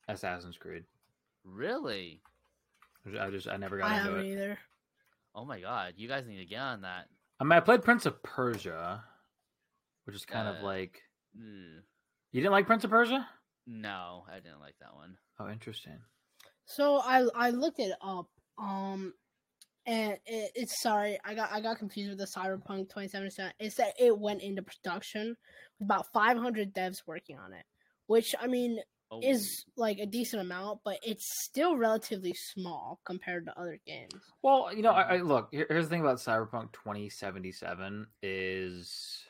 [0.07, 0.83] Assassin's Creed.
[1.43, 2.21] Really?
[3.19, 4.31] I just I never got I into haven't it.
[4.31, 4.59] either.
[5.35, 7.07] Oh my god, you guys need to get on that.
[7.39, 9.03] I mean, I played Prince of Persia,
[10.05, 11.01] which is kind of Uh, like
[11.37, 11.81] Mm,
[12.31, 13.27] you didn't like Prince of Persia.
[13.67, 15.17] no, I didn't like that one.
[15.39, 15.99] Oh, interesting.
[16.65, 18.29] So I I looked it up.
[18.57, 19.13] Um,
[19.85, 23.53] and it, it's sorry I got I got confused with the Cyberpunk 2077.
[23.59, 25.35] It said it went into production
[25.79, 27.65] with about 500 devs working on it,
[28.07, 28.79] which I mean
[29.11, 34.13] Oh, is like a decent amount, but it's still relatively small compared to other games.
[34.41, 35.27] Well, you know, I, I mm-hmm.
[35.27, 35.49] look.
[35.51, 39.23] Here, here's the thing about Cyberpunk 2077 is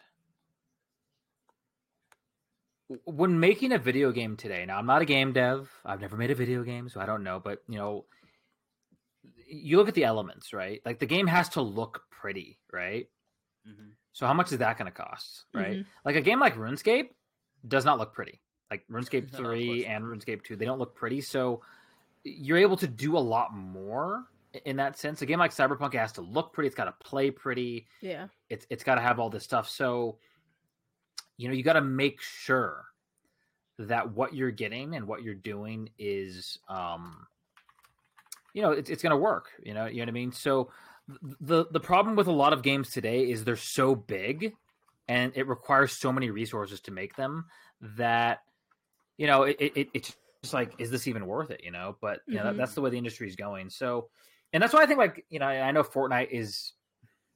[3.03, 4.65] when making a video game today.
[4.65, 5.69] Now, I'm not a game dev.
[5.83, 7.41] I've never made a video game, so I don't know.
[7.43, 8.05] But you know,
[9.47, 10.81] you look at the elements, right?
[10.85, 13.07] Like the game has to look pretty, right?
[13.65, 15.77] hmm So how much is that going to cost, right?
[15.77, 15.85] Mhm.
[16.03, 17.09] Like a game like RuneScape
[17.67, 18.41] does not look pretty.
[18.71, 20.03] Like RuneScape 3 and.
[20.03, 21.21] RuneScape 2, they don't look pretty.
[21.21, 21.61] So
[22.23, 24.25] you're able to do a lot more
[24.65, 25.21] in that sense.
[25.21, 28.27] A game like Cyberpunk has to look pretty, it's got to play pretty, Yeah.
[28.49, 29.69] it's it's got to have all this stuff.
[29.69, 30.17] So
[31.37, 32.85] you know, you got to make sure
[33.77, 37.27] that what you're getting and what you're doing is um
[38.55, 40.31] you know, it's it's going to work, you know, you know what I mean?
[40.31, 40.71] So
[41.41, 44.53] the the problem with a lot of games today is they're so big
[45.09, 47.45] and it requires so many resources to make them
[47.81, 48.39] that
[49.17, 51.97] you know, it, it it's just like is this even worth it, you know?
[51.99, 52.75] But you know, that, that's mm-hmm.
[52.75, 53.69] the way the industry is going.
[53.69, 54.07] So
[54.53, 56.71] and that's why I think like, you know, I know Fortnite is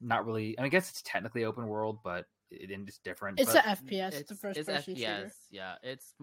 [0.00, 3.40] not really I, mean, I guess it's technically open world, but it, it's different.
[3.40, 4.14] It's but- a FPS.
[4.14, 4.96] It's, a first it's person FPS.
[4.96, 5.32] shooter.
[5.50, 6.14] Yeah, it's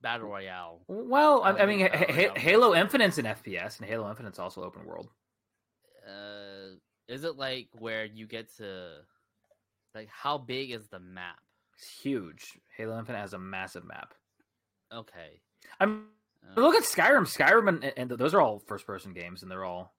[0.00, 0.86] battle royale.
[0.88, 5.10] Well, I, I mean, that Halo Infinite's an FPS, and Halo Infinite's also open world.
[6.06, 6.76] Uh,
[7.08, 9.04] is it like where you get to,
[9.94, 11.38] like, how big is the map?
[11.76, 12.58] It's huge.
[12.76, 14.14] Halo Infinite has a massive map.
[14.92, 15.40] Okay.
[15.78, 16.04] I mean,
[16.44, 17.22] uh, look at Skyrim.
[17.26, 19.94] Skyrim and, and those are all first-person games, and they're all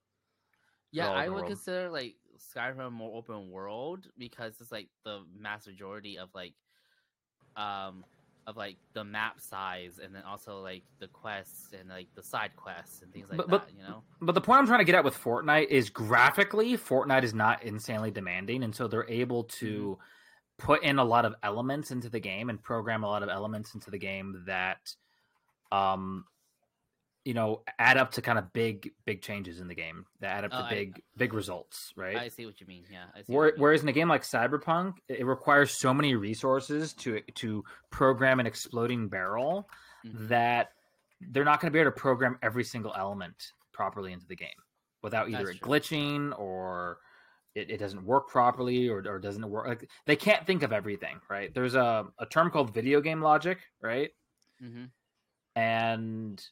[0.92, 1.48] Yeah, all I would world.
[1.48, 6.56] consider like Skyrim more open world because it's like the mass majority of like
[7.56, 8.06] um
[8.48, 12.52] of like the map size and then also like the quests and like the side
[12.56, 14.04] quests and things like But- that, but- you know?
[14.20, 17.64] But the point I'm trying to get at with Fortnite is graphically, Fortnite is not
[17.64, 19.98] insanely demanding, and so they're able to
[20.58, 23.74] put in a lot of elements into the game and program a lot of elements
[23.74, 24.94] into the game that,
[25.72, 26.26] um,
[27.24, 30.46] you know, add up to kind of big, big changes in the game that add
[30.46, 32.18] up Oh, to I- big, big results, right?
[32.18, 32.84] I see what you mean.
[32.92, 33.32] Yeah, I see.
[33.34, 33.62] Where, you mean.
[33.62, 38.48] whereas in a game like Cyberpunk, it requires so many resources to to program an
[38.48, 39.70] exploding barrel
[40.06, 40.30] Mhm.
[40.30, 40.72] that
[41.20, 44.50] they're not going to be able to program every single element properly into the game
[45.04, 45.70] without either That's it true.
[45.74, 46.98] glitching or
[47.54, 49.68] it, it doesn't work properly or, or doesn't work.
[49.68, 51.54] Like they can't think of everything, right?
[51.54, 54.10] There's a, a term called video game logic, right?
[54.64, 54.86] mm-hmm.
[55.56, 56.44] and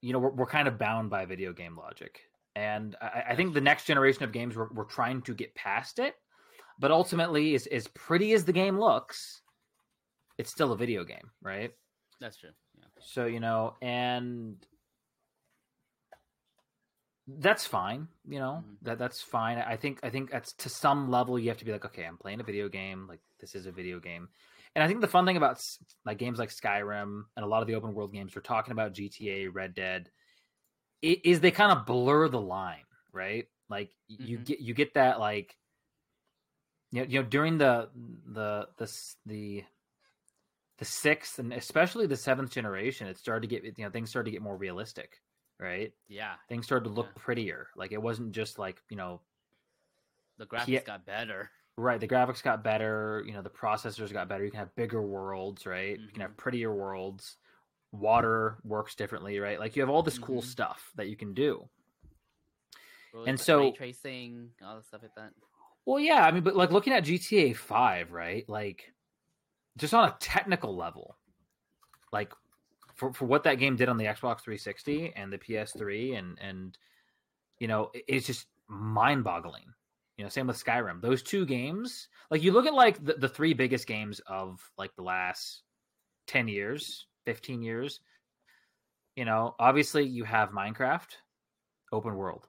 [0.00, 2.20] you know we're, we're kind of bound by video game logic
[2.54, 5.98] and i, I think the next generation of games we're, we're trying to get past
[5.98, 6.14] it
[6.78, 9.42] but ultimately as, as pretty as the game looks
[10.38, 11.72] it's still a video game right
[12.20, 12.50] That's true.
[12.78, 12.84] Yeah.
[13.00, 14.56] so you know and
[17.26, 18.76] that's fine you know Mhm.
[18.82, 21.72] that that's fine i think i think that's to some level you have to be
[21.72, 24.28] like okay i'm playing a video game like this is a video game
[24.76, 25.60] and i think the fun thing about
[26.04, 28.94] like games like skyrim and a lot of the open world games we're talking about
[28.94, 30.10] gta red dead
[31.02, 34.44] is they kind of blur the line right like y- you mm-hmm.
[34.44, 35.56] get you get that like
[36.92, 37.88] you know, you know during the
[38.32, 38.92] the the
[39.26, 39.64] the
[40.78, 44.26] the sixth and especially the seventh generation it started to get you know things started
[44.26, 45.20] to get more realistic
[45.58, 46.34] right Yeah.
[46.48, 47.22] things started to look Yeah.
[47.22, 49.20] prettier like it wasn't just like you know
[50.38, 50.80] The graphics Yeah.
[50.82, 51.50] got better.
[51.78, 55.02] Right the graphics got better you know the processors got better you can have bigger
[55.02, 55.98] worlds right?
[56.00, 57.36] You can have prettier worlds.
[57.92, 59.58] Water works differently right?
[59.60, 60.46] Like you have all this cool Mhm.
[60.46, 61.68] stuff that you can do.
[63.14, 65.32] And ray so- tracing, all the stuff like that.
[65.84, 68.48] well yeah i mean but like looking at gta 5 right?
[68.48, 68.92] Like
[69.76, 71.16] just on a technical level
[72.12, 72.32] like
[72.94, 76.78] for, for what that game did on the xbox 360 and the ps3 and and
[77.58, 79.66] you know it- it's just mind-boggling
[80.16, 81.00] you know same with skyrim.
[81.00, 84.94] Those two games like you look at like the, the three biggest games of like
[84.96, 85.62] the last
[86.26, 88.00] 10 years 15 years
[89.14, 91.16] you know obviously you have minecraft
[91.92, 92.48] open world.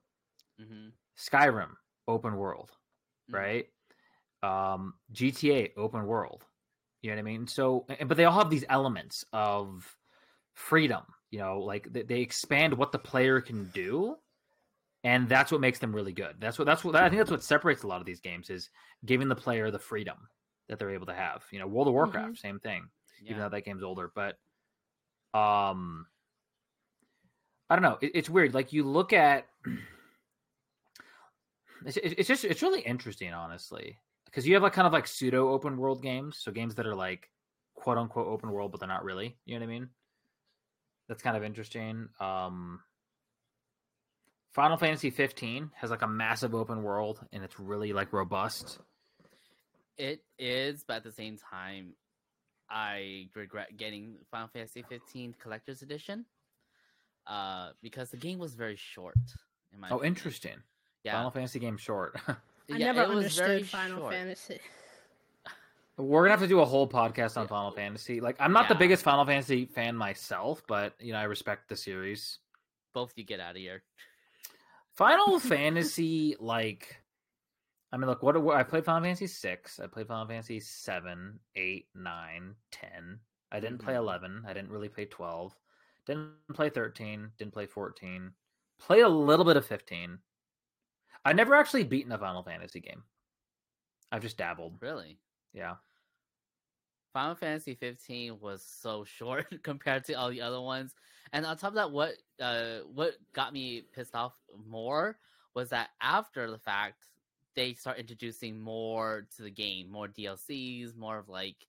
[0.60, 1.72] Hmm skyrim
[2.08, 2.72] open world
[3.30, 3.34] Mhm.
[3.34, 3.66] right?
[4.44, 6.46] Um gta open world
[7.02, 7.48] you know what i mean?
[7.48, 9.98] So but they all have these elements of
[10.54, 14.16] freedom you know like they, they expand what the player can do
[15.08, 16.36] and that's what makes them really good.
[16.38, 18.70] That's what that's what i think that's what separates a lot of these games is
[19.06, 20.18] giving the player the freedom
[20.68, 21.44] that they're able to have.
[21.52, 22.90] You know world of warcraft same thing
[23.24, 23.44] even Yeah.
[23.44, 24.12] though that game's older.
[24.14, 24.38] But
[25.34, 26.08] um
[27.70, 27.98] i don't know.
[28.02, 28.54] It, it's weird.
[28.54, 29.48] Like you look at
[31.86, 35.50] it's, it's just it's really interesting honestly because you have like kind of like pseudo
[35.54, 36.38] open world games.
[36.40, 37.30] So games that are like
[37.76, 39.38] quote unquote open world but they're not really.
[39.46, 39.90] You know what i mean?
[41.08, 42.10] That's kind of interesting.
[42.20, 42.82] Um
[44.58, 48.80] final fantasy 15 has like a massive open world and it's really like robust
[50.00, 51.94] It is, but at the same time,
[52.70, 56.26] I regret getting Final Fantasy 15 Collector's Edition.
[57.26, 59.16] Uh, because the game was very short.
[59.74, 60.16] In my oh opinion.
[60.16, 60.64] interesting
[61.04, 62.36] Yeah, final fantasy game short I
[62.78, 64.14] yeah, never it was very understood Final short.
[64.14, 64.60] Fantasy.
[65.98, 67.48] We're gonna have to do a whole podcast on Yeah.
[67.48, 68.22] Final Fantasy.
[68.22, 71.76] Like, I'm not the biggest Final Fantasy fan myself, but you know, I respect the
[71.76, 72.40] series.
[72.94, 73.84] Both you get out of here.
[74.98, 77.02] Final Fantasy, like,
[77.92, 81.40] I mean, look, what, what I played Final Fantasy six, I played Final Fantasy seven,
[81.56, 83.20] eight, nine, ten.
[83.52, 83.98] I didn't play Mhm.
[83.98, 84.44] eleven.
[84.46, 85.56] I didn't really play twelve.
[86.06, 87.32] Didn't play thirteen.
[87.38, 88.34] Didn't play fourteen.
[88.80, 90.20] Played a little bit of fifteen.
[91.24, 93.04] I never actually beaten a Final Fantasy game.
[94.12, 94.78] I've just dabbled.
[94.82, 95.20] Really?
[95.54, 95.76] Yeah.
[97.14, 100.94] Final Fantasy 15 was so short compared to all the other ones.
[101.34, 104.34] And on top of that, what uh what got me pissed off
[104.66, 105.20] more
[105.54, 107.06] was that after the fact,
[107.56, 111.68] they start introducing more to the game, more DLCs, more of like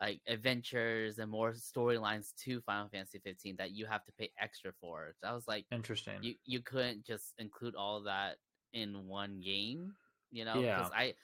[0.00, 4.72] like adventures and more storylines to Final Fantasy 15 that you have to pay extra
[4.80, 5.14] for.
[5.20, 6.18] So I was like, Interesting.
[6.22, 8.36] you you couldn't just include all that
[8.72, 9.94] in one game,
[10.30, 10.60] you know?
[10.60, 10.88] Yeah.
[10.94, 11.14] I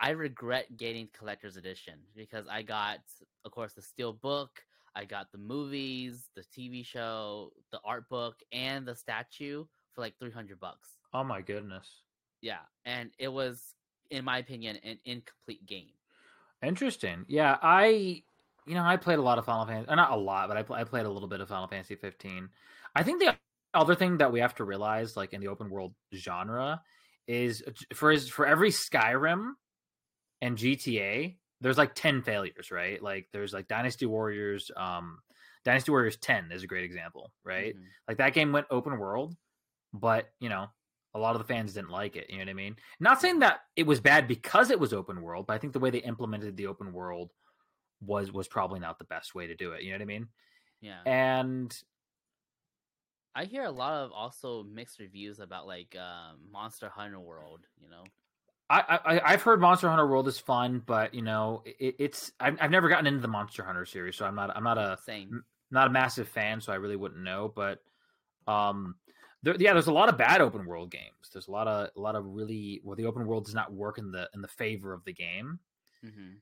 [0.00, 3.00] I regret getting collector's edition because I got,
[3.44, 4.62] of course, the steel book.
[4.94, 10.18] I got the movies, the TV show, the art book, and the statue for like
[10.18, 10.88] three hundred bucks.
[11.12, 11.88] oh my goodness.
[12.40, 13.74] Yeah, and it was,
[14.10, 15.90] in my opinion, an incomplete game.
[16.62, 17.24] Interesting.
[17.28, 18.22] Yeah, I
[18.66, 20.76] you know I played a lot of Final Fantasy, not a lot, but I, pl-
[20.76, 22.48] I played a little bit of Final Fantasy 15.
[22.94, 23.36] I think the
[23.74, 26.82] other thing that we have to realize, like in the open world genre,
[27.26, 29.52] is uh, for his, for every Skyrim
[30.40, 33.02] and GTA, there's like 10 failures, right?
[33.02, 35.18] Like there's like Dynasty Warriors, um,
[35.64, 37.76] Dynasty Warriors 10 is a great example, right?
[37.76, 37.84] Mhm.
[38.06, 39.36] Like that game went open world,
[39.92, 40.68] but you know,
[41.14, 42.30] a lot of the fans didn't like it.
[42.30, 42.76] You know what I mean?
[43.00, 45.80] Not saying that it was bad because it was open world, but I think the
[45.80, 47.32] way they implemented the open world
[48.00, 49.82] was was probably not the best way to do it.
[49.82, 50.28] You know what I mean?
[50.80, 51.76] Yeah, And
[53.34, 57.66] I hear a lot of also mixed reviews about like um, Monster Hunter World.
[57.80, 58.04] You know,
[58.70, 62.58] I, I I've heard Monster Hunter World is fun, but you know, it, it's I've,
[62.60, 65.44] I've never gotten into the Monster Hunter series, so I'm not I'm not a same.
[65.70, 67.48] not a massive fan, so I really wouldn't know.
[67.54, 67.82] But
[68.46, 68.96] um,
[69.42, 71.30] there, yeah, there's a lot of bad open world games.
[71.32, 73.98] There's a lot of a lot of really where the open world does not work
[73.98, 75.60] in the in the favor of the game.
[76.02, 76.40] hmm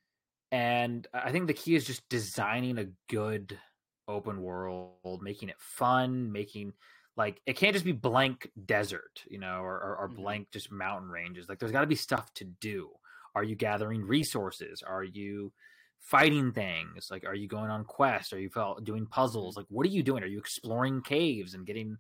[0.53, 3.59] And I think the key is just designing a good
[4.07, 6.75] open world, making it fun, making
[7.17, 10.17] like it can't just be blank desert, you know, or, or, or Mhm.
[10.17, 11.49] blank just mountain ranges.
[11.49, 12.91] Like there's got to be stuff to do.
[13.35, 14.83] Are you gathering resources?
[14.87, 15.53] Are you
[15.99, 17.09] fighting things?
[17.11, 18.33] Like are you going on quests?
[18.33, 18.51] Are you
[18.83, 19.57] doing puzzles?
[19.57, 20.23] Like what are you doing?
[20.23, 21.99] Are you exploring caves and getting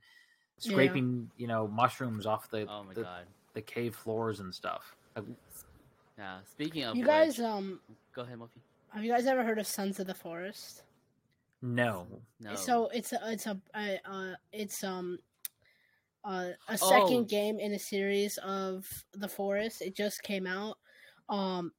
[0.61, 0.71] Yeah.
[0.73, 3.27] scraping, you know, mushrooms off the Oh my the, god.
[3.55, 4.95] the cave floors and stuff?
[5.15, 5.25] Like,
[6.19, 6.39] Yeah.
[6.53, 7.81] Speaking of You which- guys, um,
[8.15, 8.61] go ahead, Mofi.
[8.93, 10.83] have you guys ever heard of Sons of the Forest?
[11.63, 12.23] No.
[12.41, 12.55] No.
[12.55, 15.19] So it's a, it's a, uh, uh, it's um,
[16.25, 17.25] uh, a second Oh.
[17.25, 19.83] game in a series of the Forest.
[19.83, 20.77] It just came out.
[21.29, 21.73] Um,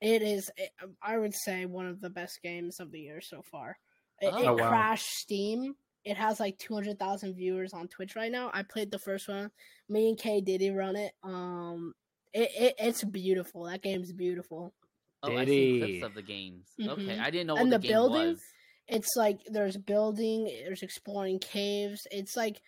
[0.00, 0.70] it is, it,
[1.02, 3.78] I would say, one of the best games of the year so far.
[4.20, 4.68] It, it Oh, wow.
[4.68, 5.74] crashed Steam.
[6.04, 8.50] It has like two hundred thousand viewers on Twitch right now.
[8.52, 9.50] I played the first one.
[9.88, 11.12] Me and K Diddy run it.
[11.22, 11.94] Um,
[12.34, 13.64] it, it it's beautiful.
[13.64, 14.74] That game's beautiful.
[15.22, 16.68] oh, I see clips of the games.
[16.78, 17.20] Okay, Mhm.
[17.20, 18.28] I didn't know And what the the, game building?
[18.32, 18.42] was.
[18.88, 22.60] It's like there's building there's exploring caves it's like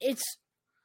[0.00, 0.38] it's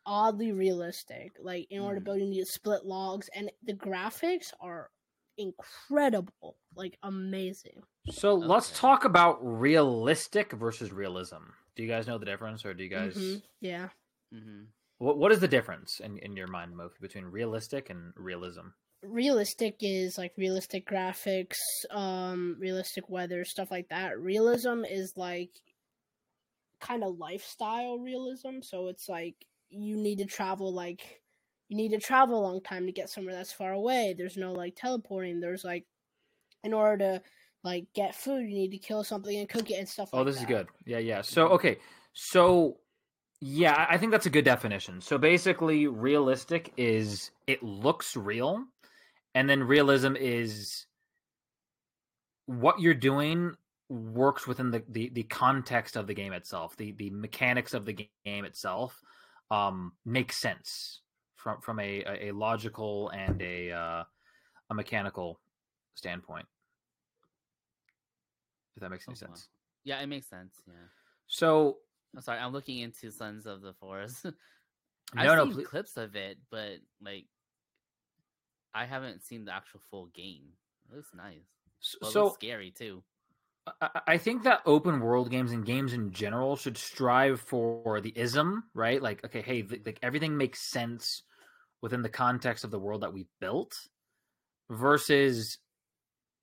[0.05, 2.05] oddly realistic like in order to Mhm.
[2.05, 4.89] build you need to split logs and the graphics are
[5.37, 11.43] incredible like amazing So let's talk about realistic versus realism.
[11.75, 13.15] Do you guys know the difference, or do you guys?
[13.15, 13.89] Mhm, yeah
[14.31, 14.63] hmm
[14.97, 18.67] What What is the difference in, in your mind, Mofi, between realistic and realism?
[19.03, 21.57] Realistic is like realistic graphics
[21.91, 25.51] um realistic weather stuff like that realism is like
[26.79, 29.35] kind of lifestyle realism so it's like
[29.69, 31.21] you need to travel like
[31.69, 34.51] you need to travel a long time to get somewhere that's far away there's no
[34.51, 35.85] like teleporting there's like
[36.63, 37.21] in order to
[37.63, 40.27] like get food you need to kill something and cook it and stuff Oh, like
[40.27, 40.67] this is good.
[40.85, 41.21] Yeah, yeah.
[41.21, 41.79] So okay,
[42.13, 42.77] so
[43.39, 45.01] yeah, I- I think that's a good definition.
[45.01, 48.65] So basically, realistic is it looks real,
[49.35, 50.85] and then realism is
[52.45, 53.55] what you're doing
[53.89, 56.75] works within the, the, the context of the game itself.
[56.77, 59.01] The the mechanics of the game itself
[59.51, 61.01] um, make sense
[61.35, 64.03] from from a, a, logical and a uh,
[64.69, 65.39] a mechanical
[65.95, 66.45] standpoint.
[68.75, 69.49] If that makes any Oh, sense.
[69.83, 70.55] Yeah, it makes sense.
[70.67, 70.73] Yeah.
[71.27, 71.77] So
[72.15, 72.39] I'm sorry.
[72.39, 74.25] I'm looking into Sons of the Forest.
[75.15, 77.25] I've no, seen please, clips of it, but like,
[78.73, 80.49] I haven't seen the actual full game.
[80.89, 81.45] It looks nice.
[82.01, 83.03] Well, it so scary too.
[84.07, 88.65] I, think that open world games and games in general should strive for the ism,
[88.73, 89.01] right?
[89.01, 91.23] Like, okay, hey, like everything makes sense
[91.81, 93.87] within the context of the world that we built,
[94.69, 95.59] versus,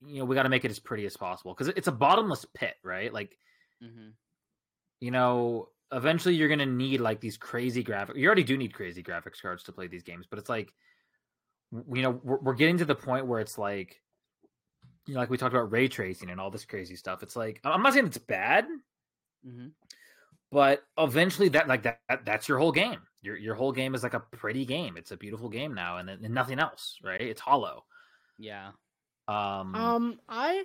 [0.03, 2.47] you know, we got to make it as pretty as possible because it's a bottomless
[2.55, 3.12] pit, right?
[3.12, 3.37] Like,
[3.83, 4.11] hmm
[5.01, 8.16] you know, eventually you're gonna need like these crazy graphics.
[8.16, 10.72] You already do need crazy graphics cards to play these games, but it's like,
[11.73, 14.01] you know, we're, we're getting to the point where it's like,
[15.07, 17.23] you know, like we talked about ray tracing and all this crazy stuff.
[17.23, 18.66] It's like I'm not saying it's bad,
[19.45, 19.68] hmm
[20.53, 23.01] but eventually that like that, that that's your whole game.
[23.23, 24.97] Your your whole game is like a pretty game.
[24.97, 27.21] It's a beautiful game now, and, and nothing else, right?
[27.21, 27.85] It's hollow.
[28.39, 28.71] Yeah.
[29.29, 30.64] Um, Um, I,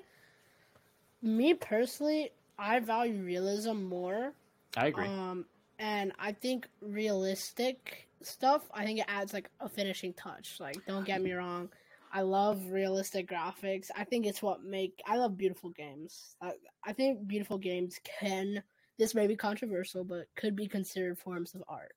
[1.21, 4.33] me personally, I value realism more.
[4.77, 5.05] I agree.
[5.07, 5.45] Um,
[5.79, 8.63] and I think realistic stuff.
[8.73, 10.57] I think it adds like a finishing touch.
[10.59, 11.69] Like, don't get me wrong,
[12.11, 13.89] I love realistic graphics.
[13.95, 16.35] I think it's what make I love beautiful games.
[16.41, 16.53] I,
[16.83, 18.63] I think beautiful games can.
[18.97, 21.93] This may be controversial, but could be considered forms of art.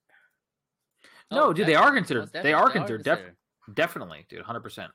[1.31, 4.61] No, Oh, dude, they are considered- Most they definitely, are considered def- Definitely, dude, hundred
[4.61, 4.91] percent.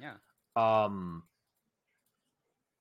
[0.00, 0.14] Yeah.
[0.56, 1.22] Um,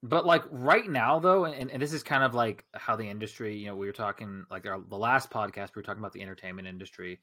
[0.02, 3.56] but like right now, though, and, and this is kind of like how the industry.
[3.56, 5.76] You know, we were talking like our, the last podcast.
[5.76, 7.20] We were talking about the entertainment industry,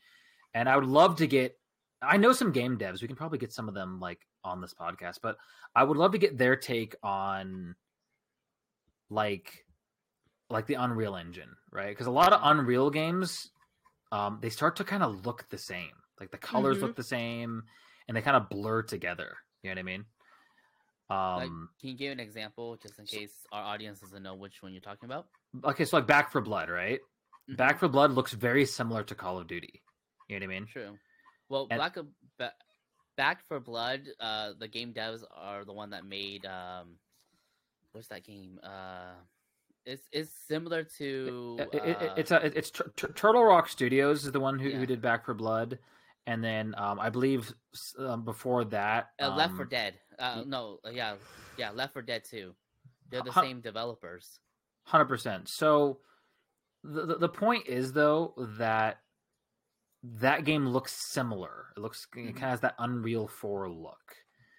[0.55, 1.57] and I would love to get.
[2.03, 3.03] I know some game devs.
[3.03, 5.37] We can probably get some of them like on this podcast, but
[5.75, 7.75] I would love to get their take on
[9.11, 9.65] like
[10.49, 11.89] like the Unreal Engine, right?
[11.91, 13.51] Because a lot of Unreal games,
[14.11, 15.93] um, they start to kind of look the same.
[16.19, 16.83] Like the colors Mhm.
[16.83, 17.63] look the same,
[18.09, 19.37] and they kind of blur together.
[19.63, 20.05] You know what I mean?
[21.09, 24.63] Like, Um, can you give an example just in case our audience doesn't know which
[24.63, 25.29] one you're talking about?
[25.65, 27.01] okay, so like Back 4 Blood, right?
[27.49, 27.57] Mhm.
[27.57, 29.83] Back 4 Blood looks very similar to Call of Duty.
[30.31, 30.67] You know what I mean?
[30.67, 30.99] True.
[31.49, 32.07] Well, And- Black of-
[32.39, 32.55] Ba-
[33.17, 36.97] Back 4 Blood, uh, the game devs are the one that made um,
[37.93, 38.59] what's that game?
[38.63, 39.13] Uh,
[39.85, 43.69] it's it's similar to It- it- it- uh, it's a it's Tur- Tur- Turtle Rock
[43.69, 44.79] Studios is the one who, Yeah.
[44.79, 45.79] who did Back for Blood,
[46.27, 47.53] and then um, I believe
[47.99, 49.95] um, before that, uh, Left for um, Dead.
[50.19, 51.17] Uh, no, uh, yeah,
[51.59, 52.55] yeah, Left 4 Dead too.
[53.11, 53.43] They're the Huh.
[53.43, 54.39] same developers.
[54.85, 55.49] Hundred percent.
[55.49, 56.01] So
[56.85, 59.01] the, the the point is though that
[60.03, 61.73] that game looks similar.
[61.77, 62.25] It looks it Mhm.
[62.35, 64.17] kind of has that Unreal Four look.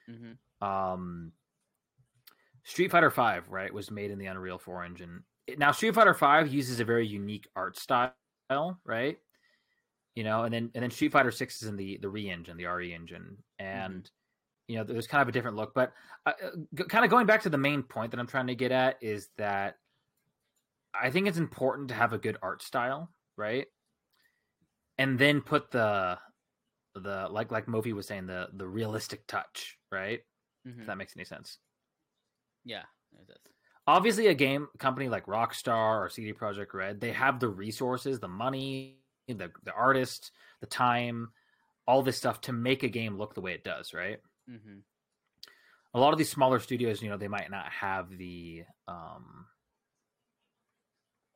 [0.08, 0.34] hmm
[0.66, 1.34] Um,
[2.64, 5.26] Street Fighter Five, right, was made in the Unreal Four engine.
[5.48, 8.14] It- Now Street Fighter Five uses a very unique art style,
[8.86, 9.20] right?
[10.16, 12.58] You know, and then and then Street Fighter Six is in the the Re engine,
[12.58, 14.10] the RE engine, and
[14.68, 15.74] you know there's kind of a different look.
[15.74, 15.94] But
[16.26, 18.56] uh, uh, g- kind of going back to the main point that I'm trying to
[18.56, 19.80] get at is that
[20.94, 23.68] I think it's important to have a good art style, right?
[24.98, 26.20] And then put the
[26.96, 30.20] the like like Mofi was saying the the realistic touch, right?
[30.66, 31.58] hmm If that makes any sense.
[32.64, 32.84] Yeah,
[33.14, 33.38] it does.
[33.88, 38.28] Obviously, a game company like Rockstar or CD Projekt Red, they have the resources, the
[38.28, 41.30] money, the the artist, the time,
[41.88, 44.20] all this stuff to make a game look the way it does, right?
[44.50, 44.80] Mm-hmm.
[45.94, 49.48] A lot of these smaller studios, you know, they might not have the um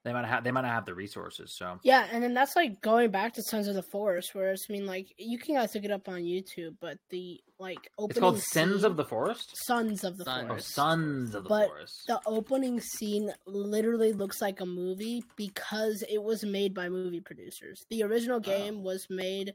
[0.06, 1.56] they might have they might not have the resources.
[1.58, 4.68] So Yeah, and then that's like going back to Sons of the Forest, where it's
[4.70, 8.12] I mean like you can guys look it up on YouTube, but the like opening
[8.12, 9.52] it's called Sins of the Forest.
[9.66, 10.44] Sons of the Sons.
[10.44, 10.74] Oh, Forest.
[10.74, 12.04] Sons of the But Forest.
[12.08, 17.84] The opening scene literally looks like a movie because it was made by movie producers.
[17.90, 19.54] The original game was made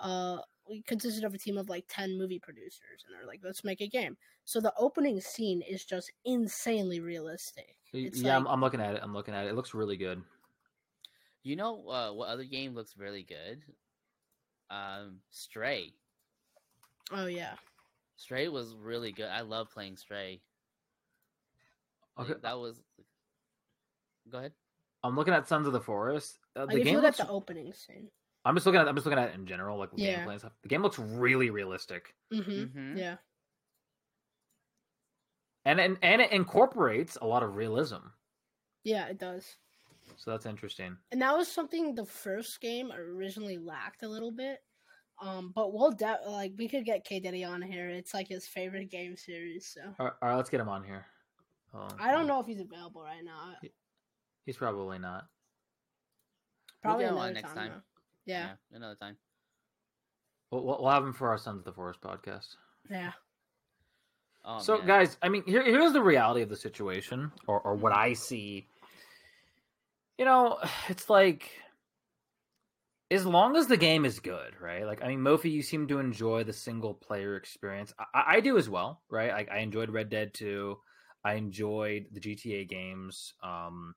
[0.00, 3.62] uh it consisted of a team of like 10 movie producers and they're like let's
[3.62, 4.16] make a game.
[4.44, 7.76] So the opening scene is just insanely realistic.
[7.92, 9.00] Y- It's yeah, like, I'm, I'm looking at it.
[9.02, 9.50] I'm looking at it.
[9.50, 10.22] It looks really good.
[11.42, 13.62] You know uh, what other game looks really good?
[14.70, 15.92] Um, Stray.
[17.12, 17.54] oh yeah.
[18.16, 19.28] Stray was really good.
[19.28, 20.40] I love playing Stray.
[22.18, 22.80] Okay, that was.
[24.30, 24.52] Go ahead.
[25.02, 26.38] I'm looking at Sons of the Forest.
[26.54, 28.08] Uh, the if game you look looks, at the opening scene.
[28.44, 30.24] I'm just looking at I'm just looking at it in general, like Yeah.
[30.24, 30.52] gameplay and stuff.
[30.62, 32.72] The game looks really realistic, Mhm.
[32.72, 32.98] Mhm.
[32.98, 33.16] Yeah.
[35.64, 37.98] And, and and it incorporates a lot of realism.
[38.84, 39.56] Yeah, it does.
[40.16, 40.96] So that's interesting.
[41.12, 44.58] and that was something the first game originally lacked a little bit.
[45.20, 47.88] Um, but we'll de- like we could get K Diddy on here.
[47.88, 49.68] It's like his favorite game series.
[49.72, 51.06] So All right, all right let's get him on here.
[51.72, 52.00] Hold on.
[52.00, 53.54] I don't know if he's available right now.
[54.44, 55.26] He's probably not.
[56.82, 57.56] Probably get him on another next time.
[57.56, 57.70] time.
[57.70, 58.32] though.
[58.32, 59.16] Yeah, Another time.
[60.50, 62.56] We'll, we'll we'll have him for our Sons of the Forest podcast.
[62.90, 63.12] yeah.
[64.44, 64.86] Oh, so, man.
[64.86, 68.66] guys, I mean, here, here's the reality of the situation, or or what I see.
[70.18, 71.50] You know, it's like
[73.12, 74.86] as long as the game is good, right?
[74.86, 77.92] Like, I mean, Mofi, you seem to enjoy the single player experience.
[78.14, 79.32] I, I do as well, right?
[79.32, 80.76] Like, I enjoyed Red Dead 2.
[81.24, 83.34] I enjoyed the GTA games.
[83.42, 83.94] Um,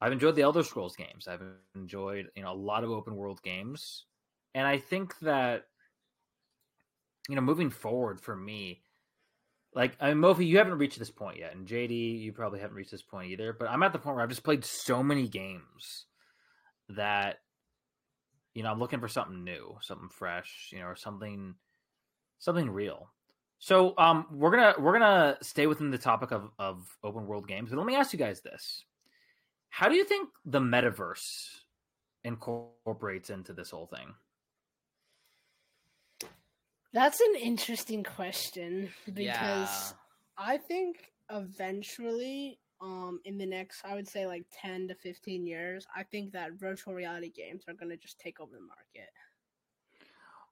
[0.00, 1.28] I've enjoyed the Elder Scrolls games.
[1.28, 1.42] I've
[1.74, 4.06] enjoyed, you know, a lot of open world games,
[4.54, 5.66] and I think that,
[7.28, 8.81] you know, moving forward for me,
[9.74, 12.76] like I mean, Mofi, you haven't reached this point yet, and JD, you probably haven't
[12.76, 13.52] reached this point either.
[13.52, 16.06] But I'm at the point where I've just played so many games
[16.90, 17.38] that
[18.54, 21.54] you know I'm looking for something new, something fresh, you know, or something
[22.38, 23.10] something real.
[23.58, 27.70] So um, we're gonna we're gonna stay within the topic of of open world games,
[27.70, 28.84] but let me ask you guys this:
[29.70, 31.46] How do you think the metaverse
[32.24, 34.14] incorporates into this whole thing?
[36.92, 39.92] That's an interesting question because yeah.
[40.36, 45.86] I think eventually, um, in the next, I would say like ten to fifteen years,
[45.96, 49.10] I think that virtual reality games are gonna just take over the market.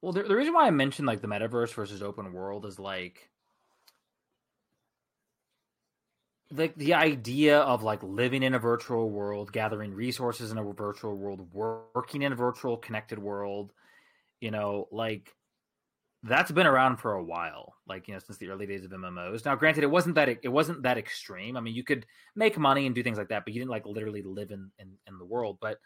[0.00, 3.28] Well, the, the reason why I mentioned like the metaverse versus open world is like
[6.52, 11.16] like the idea of like living in a virtual world, gathering resources in a virtual
[11.16, 13.72] world, working in a virtual connected world,
[14.40, 15.32] you know, like
[16.22, 19.44] that's been around for a while, like you know, since the early days of MMOs.
[19.44, 21.56] Now, granted, it wasn't that it wasn't that extreme.
[21.56, 23.86] I mean, you could make money and do things like that, but you didn't like
[23.86, 25.58] literally live in in, in the world.
[25.60, 25.78] But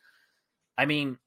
[0.77, 1.19] I mean,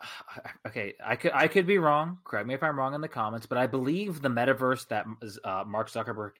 [0.66, 2.18] okay, I could I could be wrong.
[2.24, 5.06] Correct me if I'm wrong in the comments, but I believe the metaverse that
[5.44, 6.32] uh, Mark Zuckerberg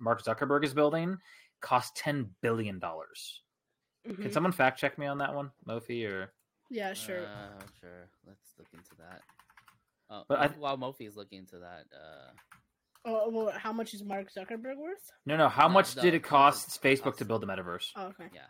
[0.00, 1.18] Mark Zuckerberg is building
[1.60, 3.42] cost ten billion dollars.
[4.08, 4.22] Mhm.
[4.22, 6.04] Can someone fact check me on that one, Mofi?
[6.08, 6.32] Or
[6.68, 7.26] Yeah, sure.
[7.26, 8.08] Uh, sure.
[8.26, 9.22] Let's look into that.
[10.10, 12.30] Oh, But I- while Mofi is looking into that, uh,
[13.04, 15.10] oh, well, how much is Mark Zuckerberg worth?
[15.26, 15.48] no, no.
[15.48, 17.18] How No, much the- did it cost the Facebook cost.
[17.18, 17.90] to build the metaverse?
[17.96, 18.28] Oh, okay.
[18.32, 18.46] yeah,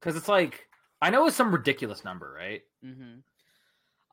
[0.00, 0.68] Because it's like
[1.02, 2.62] I know it's some ridiculous number, right?
[2.82, 3.18] hmm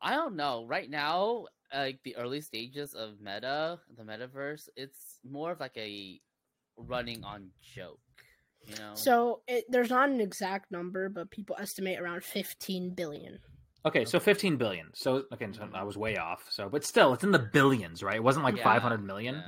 [0.03, 0.65] I don't know.
[0.65, 6.19] Right now, like the early stages of Meta, the metaverse, it's more of like a
[6.75, 7.99] running on joke.
[8.65, 8.95] You know.
[8.95, 13.39] So it, there's not an exact number, but people estimate around 15 billion.
[13.85, 14.89] Okay, so 15 billion.
[14.93, 16.45] So okay, so I was way off.
[16.49, 18.15] So, but still, it's in the billions, right?
[18.17, 19.35] It wasn't like Yeah, 500 million.
[19.35, 19.41] yeah.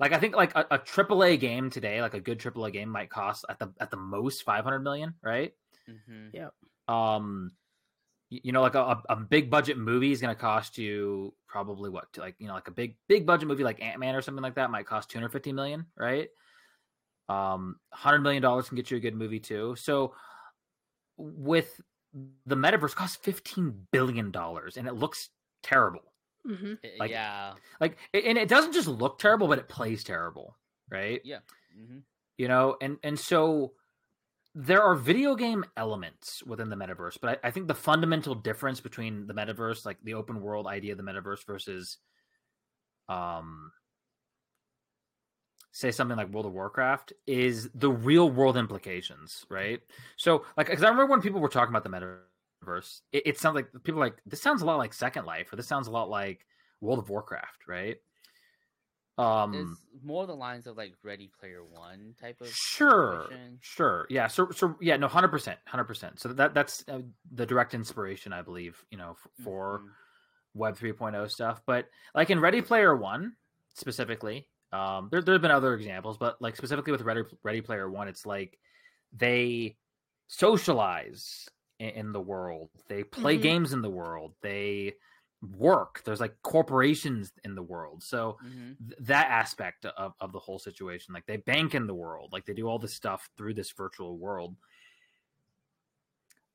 [0.00, 2.88] Like I think like a, triple a AAA game today, like a good AAA game
[2.88, 5.52] might cost at the at the most 500 million, right?
[5.88, 6.50] Mhm.
[6.88, 7.52] Um,
[8.30, 11.90] you know, like a, a- a big budget movie is going to cost you probably
[11.90, 14.42] what, like you know, like a big big budget movie like Ant Man or something
[14.42, 16.28] like that might cost 250 million, right?
[17.28, 19.76] Um, 100 million dollars can get you a good movie too.
[19.78, 20.14] So
[21.16, 21.80] with
[22.46, 25.30] the metaverse costs 15 billion dollars and it looks
[25.62, 26.12] terrible.
[26.46, 27.54] hmm Like- yeah.
[27.80, 30.56] Like and it doesn't just look terrible, but it plays terrible,
[30.90, 31.20] right?
[31.24, 31.38] Yeah.
[31.74, 31.98] hmm
[32.36, 33.74] you know and and so
[34.56, 38.80] there are video game elements within the metaverse but I, I think the fundamental difference
[38.80, 41.98] between the metaverse like the open world idea of the metaverse versus
[43.08, 43.70] um
[45.74, 49.82] say something like world of warcraft is the real world implications right
[50.16, 53.56] so like because i remember when people were talking about the metaverse it, it sounds
[53.56, 56.08] like people like this sounds a lot like second life or this sounds a lot
[56.08, 56.46] like
[56.80, 57.98] world of warcraft right
[59.18, 62.48] um It's more the lines of like Ready Player One type of.
[62.48, 63.58] Sure, situation.
[63.60, 64.26] sure, yeah.
[64.26, 66.18] So, so yeah, no, hundred percent, hundred percent.
[66.18, 67.02] So that that's uh,
[67.32, 69.90] the direct inspiration, I believe, you know, f- for Mhm.
[70.54, 71.62] Web 3.0 stuff.
[71.64, 73.36] But like in Ready Player One
[73.74, 77.88] specifically, um, there there have been other examples, but like specifically with Ready Ready Player
[77.90, 78.58] One, it's like
[79.12, 79.76] they
[80.28, 81.48] socialize
[81.78, 83.42] in, in the world, they play Mhm.
[83.42, 84.94] games in the world, they
[85.42, 86.02] work.
[86.04, 88.76] There's like corporations in the world, so Mhm.
[88.88, 92.44] th- that aspect of, of the whole situation like they bank in the world like
[92.44, 94.56] they do all this stuff through this virtual world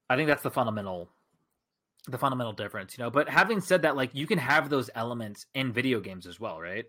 [0.09, 1.09] i think that's the fundamental
[2.07, 5.45] the fundamental difference you know but having said that like you can have those elements
[5.53, 6.85] in video games as well right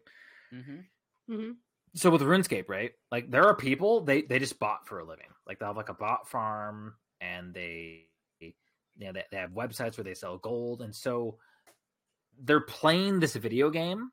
[0.53, 0.87] Mhm.
[1.31, 1.51] Hmm
[1.95, 5.27] so with runescape right like there are people they they just bot for a living.
[5.47, 8.07] Like they'll have like a bot farm and they
[8.41, 8.53] you
[9.01, 10.83] know they, they have websites where they sell gold.
[10.83, 11.39] And so
[12.43, 14.11] they're playing this video game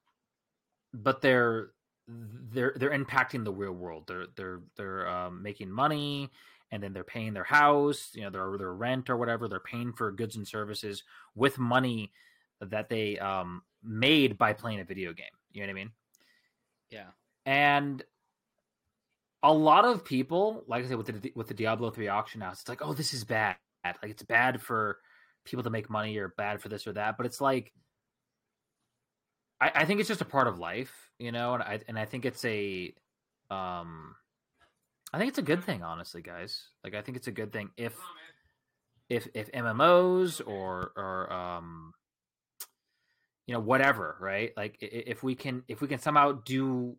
[0.94, 1.70] but they're
[2.08, 4.06] they're they're impacting the real world.
[4.08, 6.32] They're they're they're um, making money
[6.72, 9.48] and then they're paying their house you know their their rent or whatever.
[9.48, 11.04] They're paying for goods and services
[11.36, 12.12] with money
[12.62, 15.28] that they um made by playing a video game.
[15.52, 15.92] You know what i mean
[16.92, 17.08] Yeah.
[17.46, 18.04] and
[19.44, 22.62] a lot of people, like I said, with the with the Diablo three auction house,
[22.62, 23.56] it's like, oh, this is bad.
[23.86, 24.98] Like it's bad for
[25.46, 27.16] people to make money, or bad for this or that.
[27.18, 27.72] But it's like,
[29.62, 31.54] I, I think it's just a part of life, you know.
[31.54, 32.94] And I and I think it's a,
[33.50, 34.16] um,
[35.14, 36.64] I think it's a good thing, honestly, guys.
[36.84, 37.96] Like I think it's a good thing if
[39.10, 41.94] if if MMOs or or um
[43.48, 46.96] you know whatever right like i- i- if we can if we can somehow do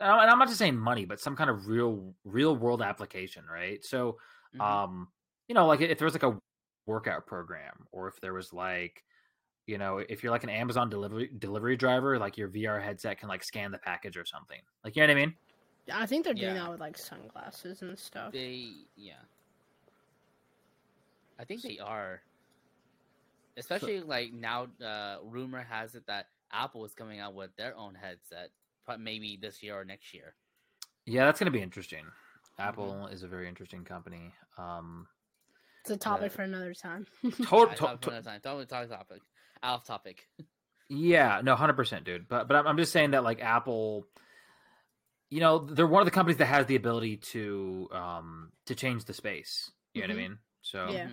[0.00, 3.84] and I'm not just saying money but some kind of real real world application right
[3.84, 4.18] so
[4.54, 4.60] Mhm.
[4.60, 5.08] um
[5.48, 6.38] you know like if there was like a
[6.86, 9.02] workout program or if there was like
[9.66, 13.28] you know if you're like an amazon delivery delivery driver like your vr headset can
[13.28, 15.34] like scan the package or something like you know what i mean
[15.92, 16.62] I think they're doing Yeah.
[16.62, 18.32] that with like sunglasses and stuff.
[18.32, 19.20] They yeah.
[21.38, 22.22] I think they are.
[23.56, 27.94] Especially like now, uh, rumor has it that Apple is coming out with their own
[27.94, 28.50] headset,
[28.98, 30.34] maybe this year or next year.
[31.06, 32.04] Yeah, that's going to be interesting.
[32.58, 34.32] Apple is a very interesting company.
[34.58, 35.06] Um,
[35.82, 36.36] It's a topic Yeah.
[36.36, 37.06] for another time.
[37.44, 38.40] tot- I to- talked to- another time.
[38.42, 39.20] Don't talk topic.
[39.62, 40.28] Out of topic.
[40.88, 42.28] Yeah, no, hundred percent, dude.
[42.28, 44.06] But but I'm, I'm just saying that like Apple,
[45.30, 49.04] you know, they're one of the companies that has the ability to um to change
[49.06, 49.70] the space.
[49.94, 50.28] You know what I Mhm.
[50.28, 50.38] mean?
[50.62, 51.08] So Yeah.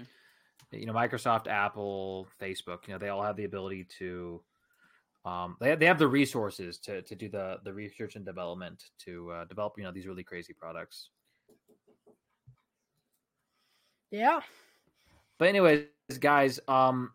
[0.72, 4.42] You know, Microsoft, Apple, Facebook, you know, they all have the ability to
[5.24, 9.30] um they they have the resources to to do the the research and development to
[9.32, 11.10] uh, develop you know these really crazy products.
[14.12, 14.40] yeah.
[15.38, 15.86] But anyways,
[16.20, 17.14] guys, um,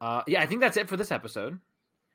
[0.00, 1.60] uh, yeah, I think that's it for this episode.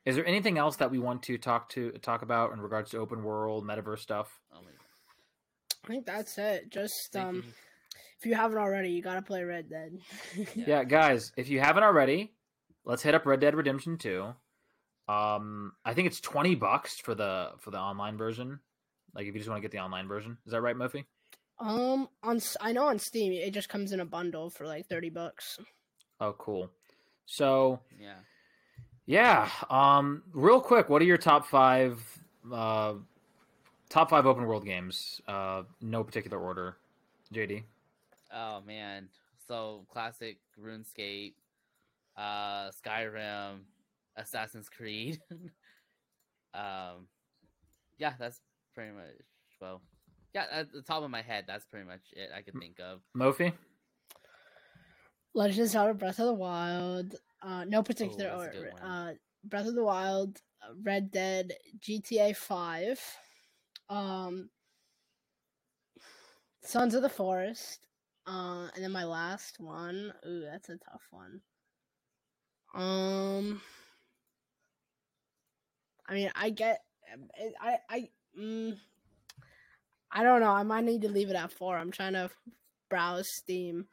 [0.05, 2.97] Is there anything else that we want to talk to talk about in regards to
[2.97, 4.39] open world metaverse stuff?
[4.51, 6.69] I think that's it.
[6.69, 7.43] Just Thank um, you.
[8.19, 9.97] If you haven't already, you gotta play Red Dead.
[10.35, 10.63] Yeah.
[10.67, 12.33] Yeah, guys, if you haven't already,
[12.83, 14.33] let's hit up Red Dead Redemption 2.
[15.07, 18.59] Um, I think it's 20 bucks for the for the online version.
[19.15, 20.37] Like if you just want to get the online version.
[20.45, 21.05] Is that right, Mofi?
[21.59, 24.85] um, on S- I know on Steam it just comes in a bundle for like
[24.87, 25.59] thirty bucks.
[26.21, 26.69] Oh, cool.
[27.25, 28.15] So, Yeah.
[29.05, 32.01] yeah, um real quick, what are your top 5
[32.51, 32.93] uh
[33.89, 35.21] top 5 open world games?
[35.27, 36.77] Uh no particular order.
[37.33, 37.63] JD.
[38.33, 39.09] Oh man.
[39.47, 41.33] So classic RuneScape,
[42.15, 43.61] uh, Skyrim,
[44.15, 45.19] Assassin's Creed.
[46.53, 47.07] um,
[47.97, 48.41] yeah, that's
[48.75, 49.05] pretty much
[49.59, 49.81] well.
[50.33, 53.01] Yeah, at the top of my head, that's pretty much it I could think of.
[53.17, 53.51] Mofi?
[55.33, 57.15] Legend of Zelda: Breath of the Wild.
[57.41, 58.83] Uh, no particular that's a good order.
[58.83, 59.13] Uh,
[59.45, 62.99] Breath of the Wild, uh, Red Dead, GTA Five,
[63.89, 64.49] um,
[66.61, 67.87] Sons of the Forest,
[68.27, 70.13] uh, and then my last one.
[70.27, 71.41] Ooh, that's a tough one.
[72.73, 73.61] Um,
[76.07, 76.83] I mean, I get,
[77.61, 78.09] I, I,
[78.39, 78.77] mm,
[80.11, 80.51] I don't know.
[80.51, 81.77] I might need to leave it at four.
[81.77, 82.29] I'm trying to
[82.89, 83.87] browse Steam.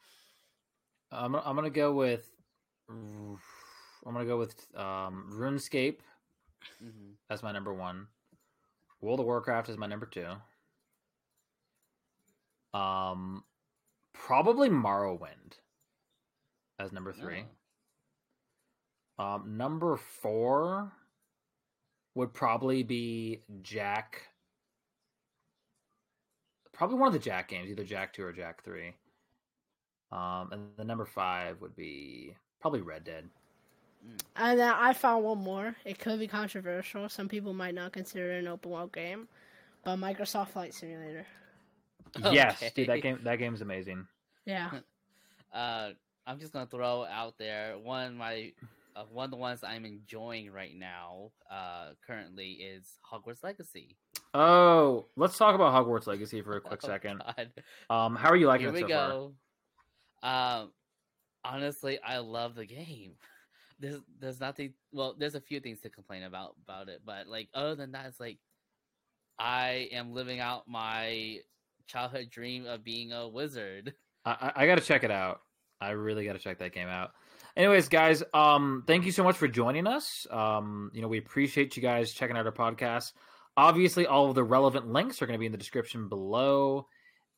[1.13, 2.29] I'm gonna- I'm going to go with
[2.89, 3.39] I'm
[4.05, 5.99] going to go with um RuneScape
[6.81, 8.07] hmm That's my number one.
[9.01, 10.27] World of Warcraft is my number two.
[12.79, 13.45] Um,
[14.19, 15.59] probably Morrowind
[16.79, 17.45] as number three.
[19.19, 19.25] Oh.
[19.25, 20.93] Um, number four
[22.15, 24.23] would probably be Jak.
[26.73, 28.95] Probably one of the Jak games, either Jak two or Jak three.
[30.13, 33.29] Um, and the number five would be probably Red Dead.
[34.37, 35.75] And then I found one more.
[35.85, 37.09] It could be controversial.
[37.09, 39.29] Some people might not consider it an open world game,
[39.83, 41.27] but Microsoft Flight Simulator.
[42.33, 44.07] Yes, dude, that game that game's amazing.
[44.45, 44.71] Yeah.
[45.55, 45.93] Uh,
[46.27, 48.53] I'm just gonna throw out there one of my
[48.95, 51.31] uh, one of the ones I'm enjoying right now.
[51.51, 53.97] Uh, currently is Hogwarts Legacy.
[54.35, 57.23] Oh, let's talk about Hogwarts Legacy for a quick Oh, second.
[57.25, 57.53] God.
[57.89, 59.09] Um, how are you liking Here it we so far?
[59.09, 59.33] go.
[60.23, 60.73] Um,
[61.45, 63.13] honestly, I love the game.
[63.81, 64.75] There's there's nothing.
[64.93, 68.07] Well, there's a few things to complain about about it, but like other than that,
[68.07, 68.39] it's like
[69.39, 71.39] I am living out my
[71.87, 73.95] childhood dream of being a wizard.
[74.25, 75.41] I, I, I got to check it out.
[75.81, 77.11] I really got to check that game out.
[77.57, 80.27] Anyways, guys, um, thank you so much for joining us.
[80.31, 83.13] Um, you know, we appreciate you guys checking out our podcast.
[83.57, 86.87] Obviously, all of the relevant links are going to be in the description below.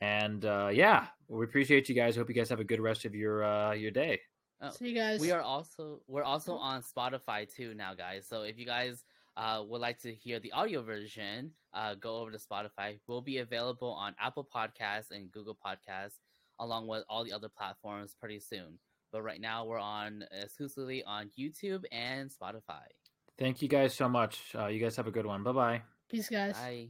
[0.01, 2.17] And uh, yeah, we appreciate you guys.
[2.17, 4.21] Hope you guys have a good rest of your uh, your day.
[4.61, 5.21] Oh, See you guys.
[5.21, 8.27] We are also we're also on Spotify too now, guys.
[8.29, 9.05] So if you guys
[9.39, 12.99] uh, would like to hear the audio version, uh, go over to Spotify.
[13.07, 16.19] We'll be available on Apple Podcasts and Google Podcasts,
[16.59, 18.79] along with all the other platforms pretty soon.
[19.13, 22.85] But right now, we're on exclusively on YouTube and Spotify.
[23.39, 24.41] Thank you guys so much.
[24.59, 25.45] Uh, you guys have a good one.
[25.45, 25.83] Bye bye.
[26.11, 26.55] Peace, guys.
[26.55, 26.89] Bye.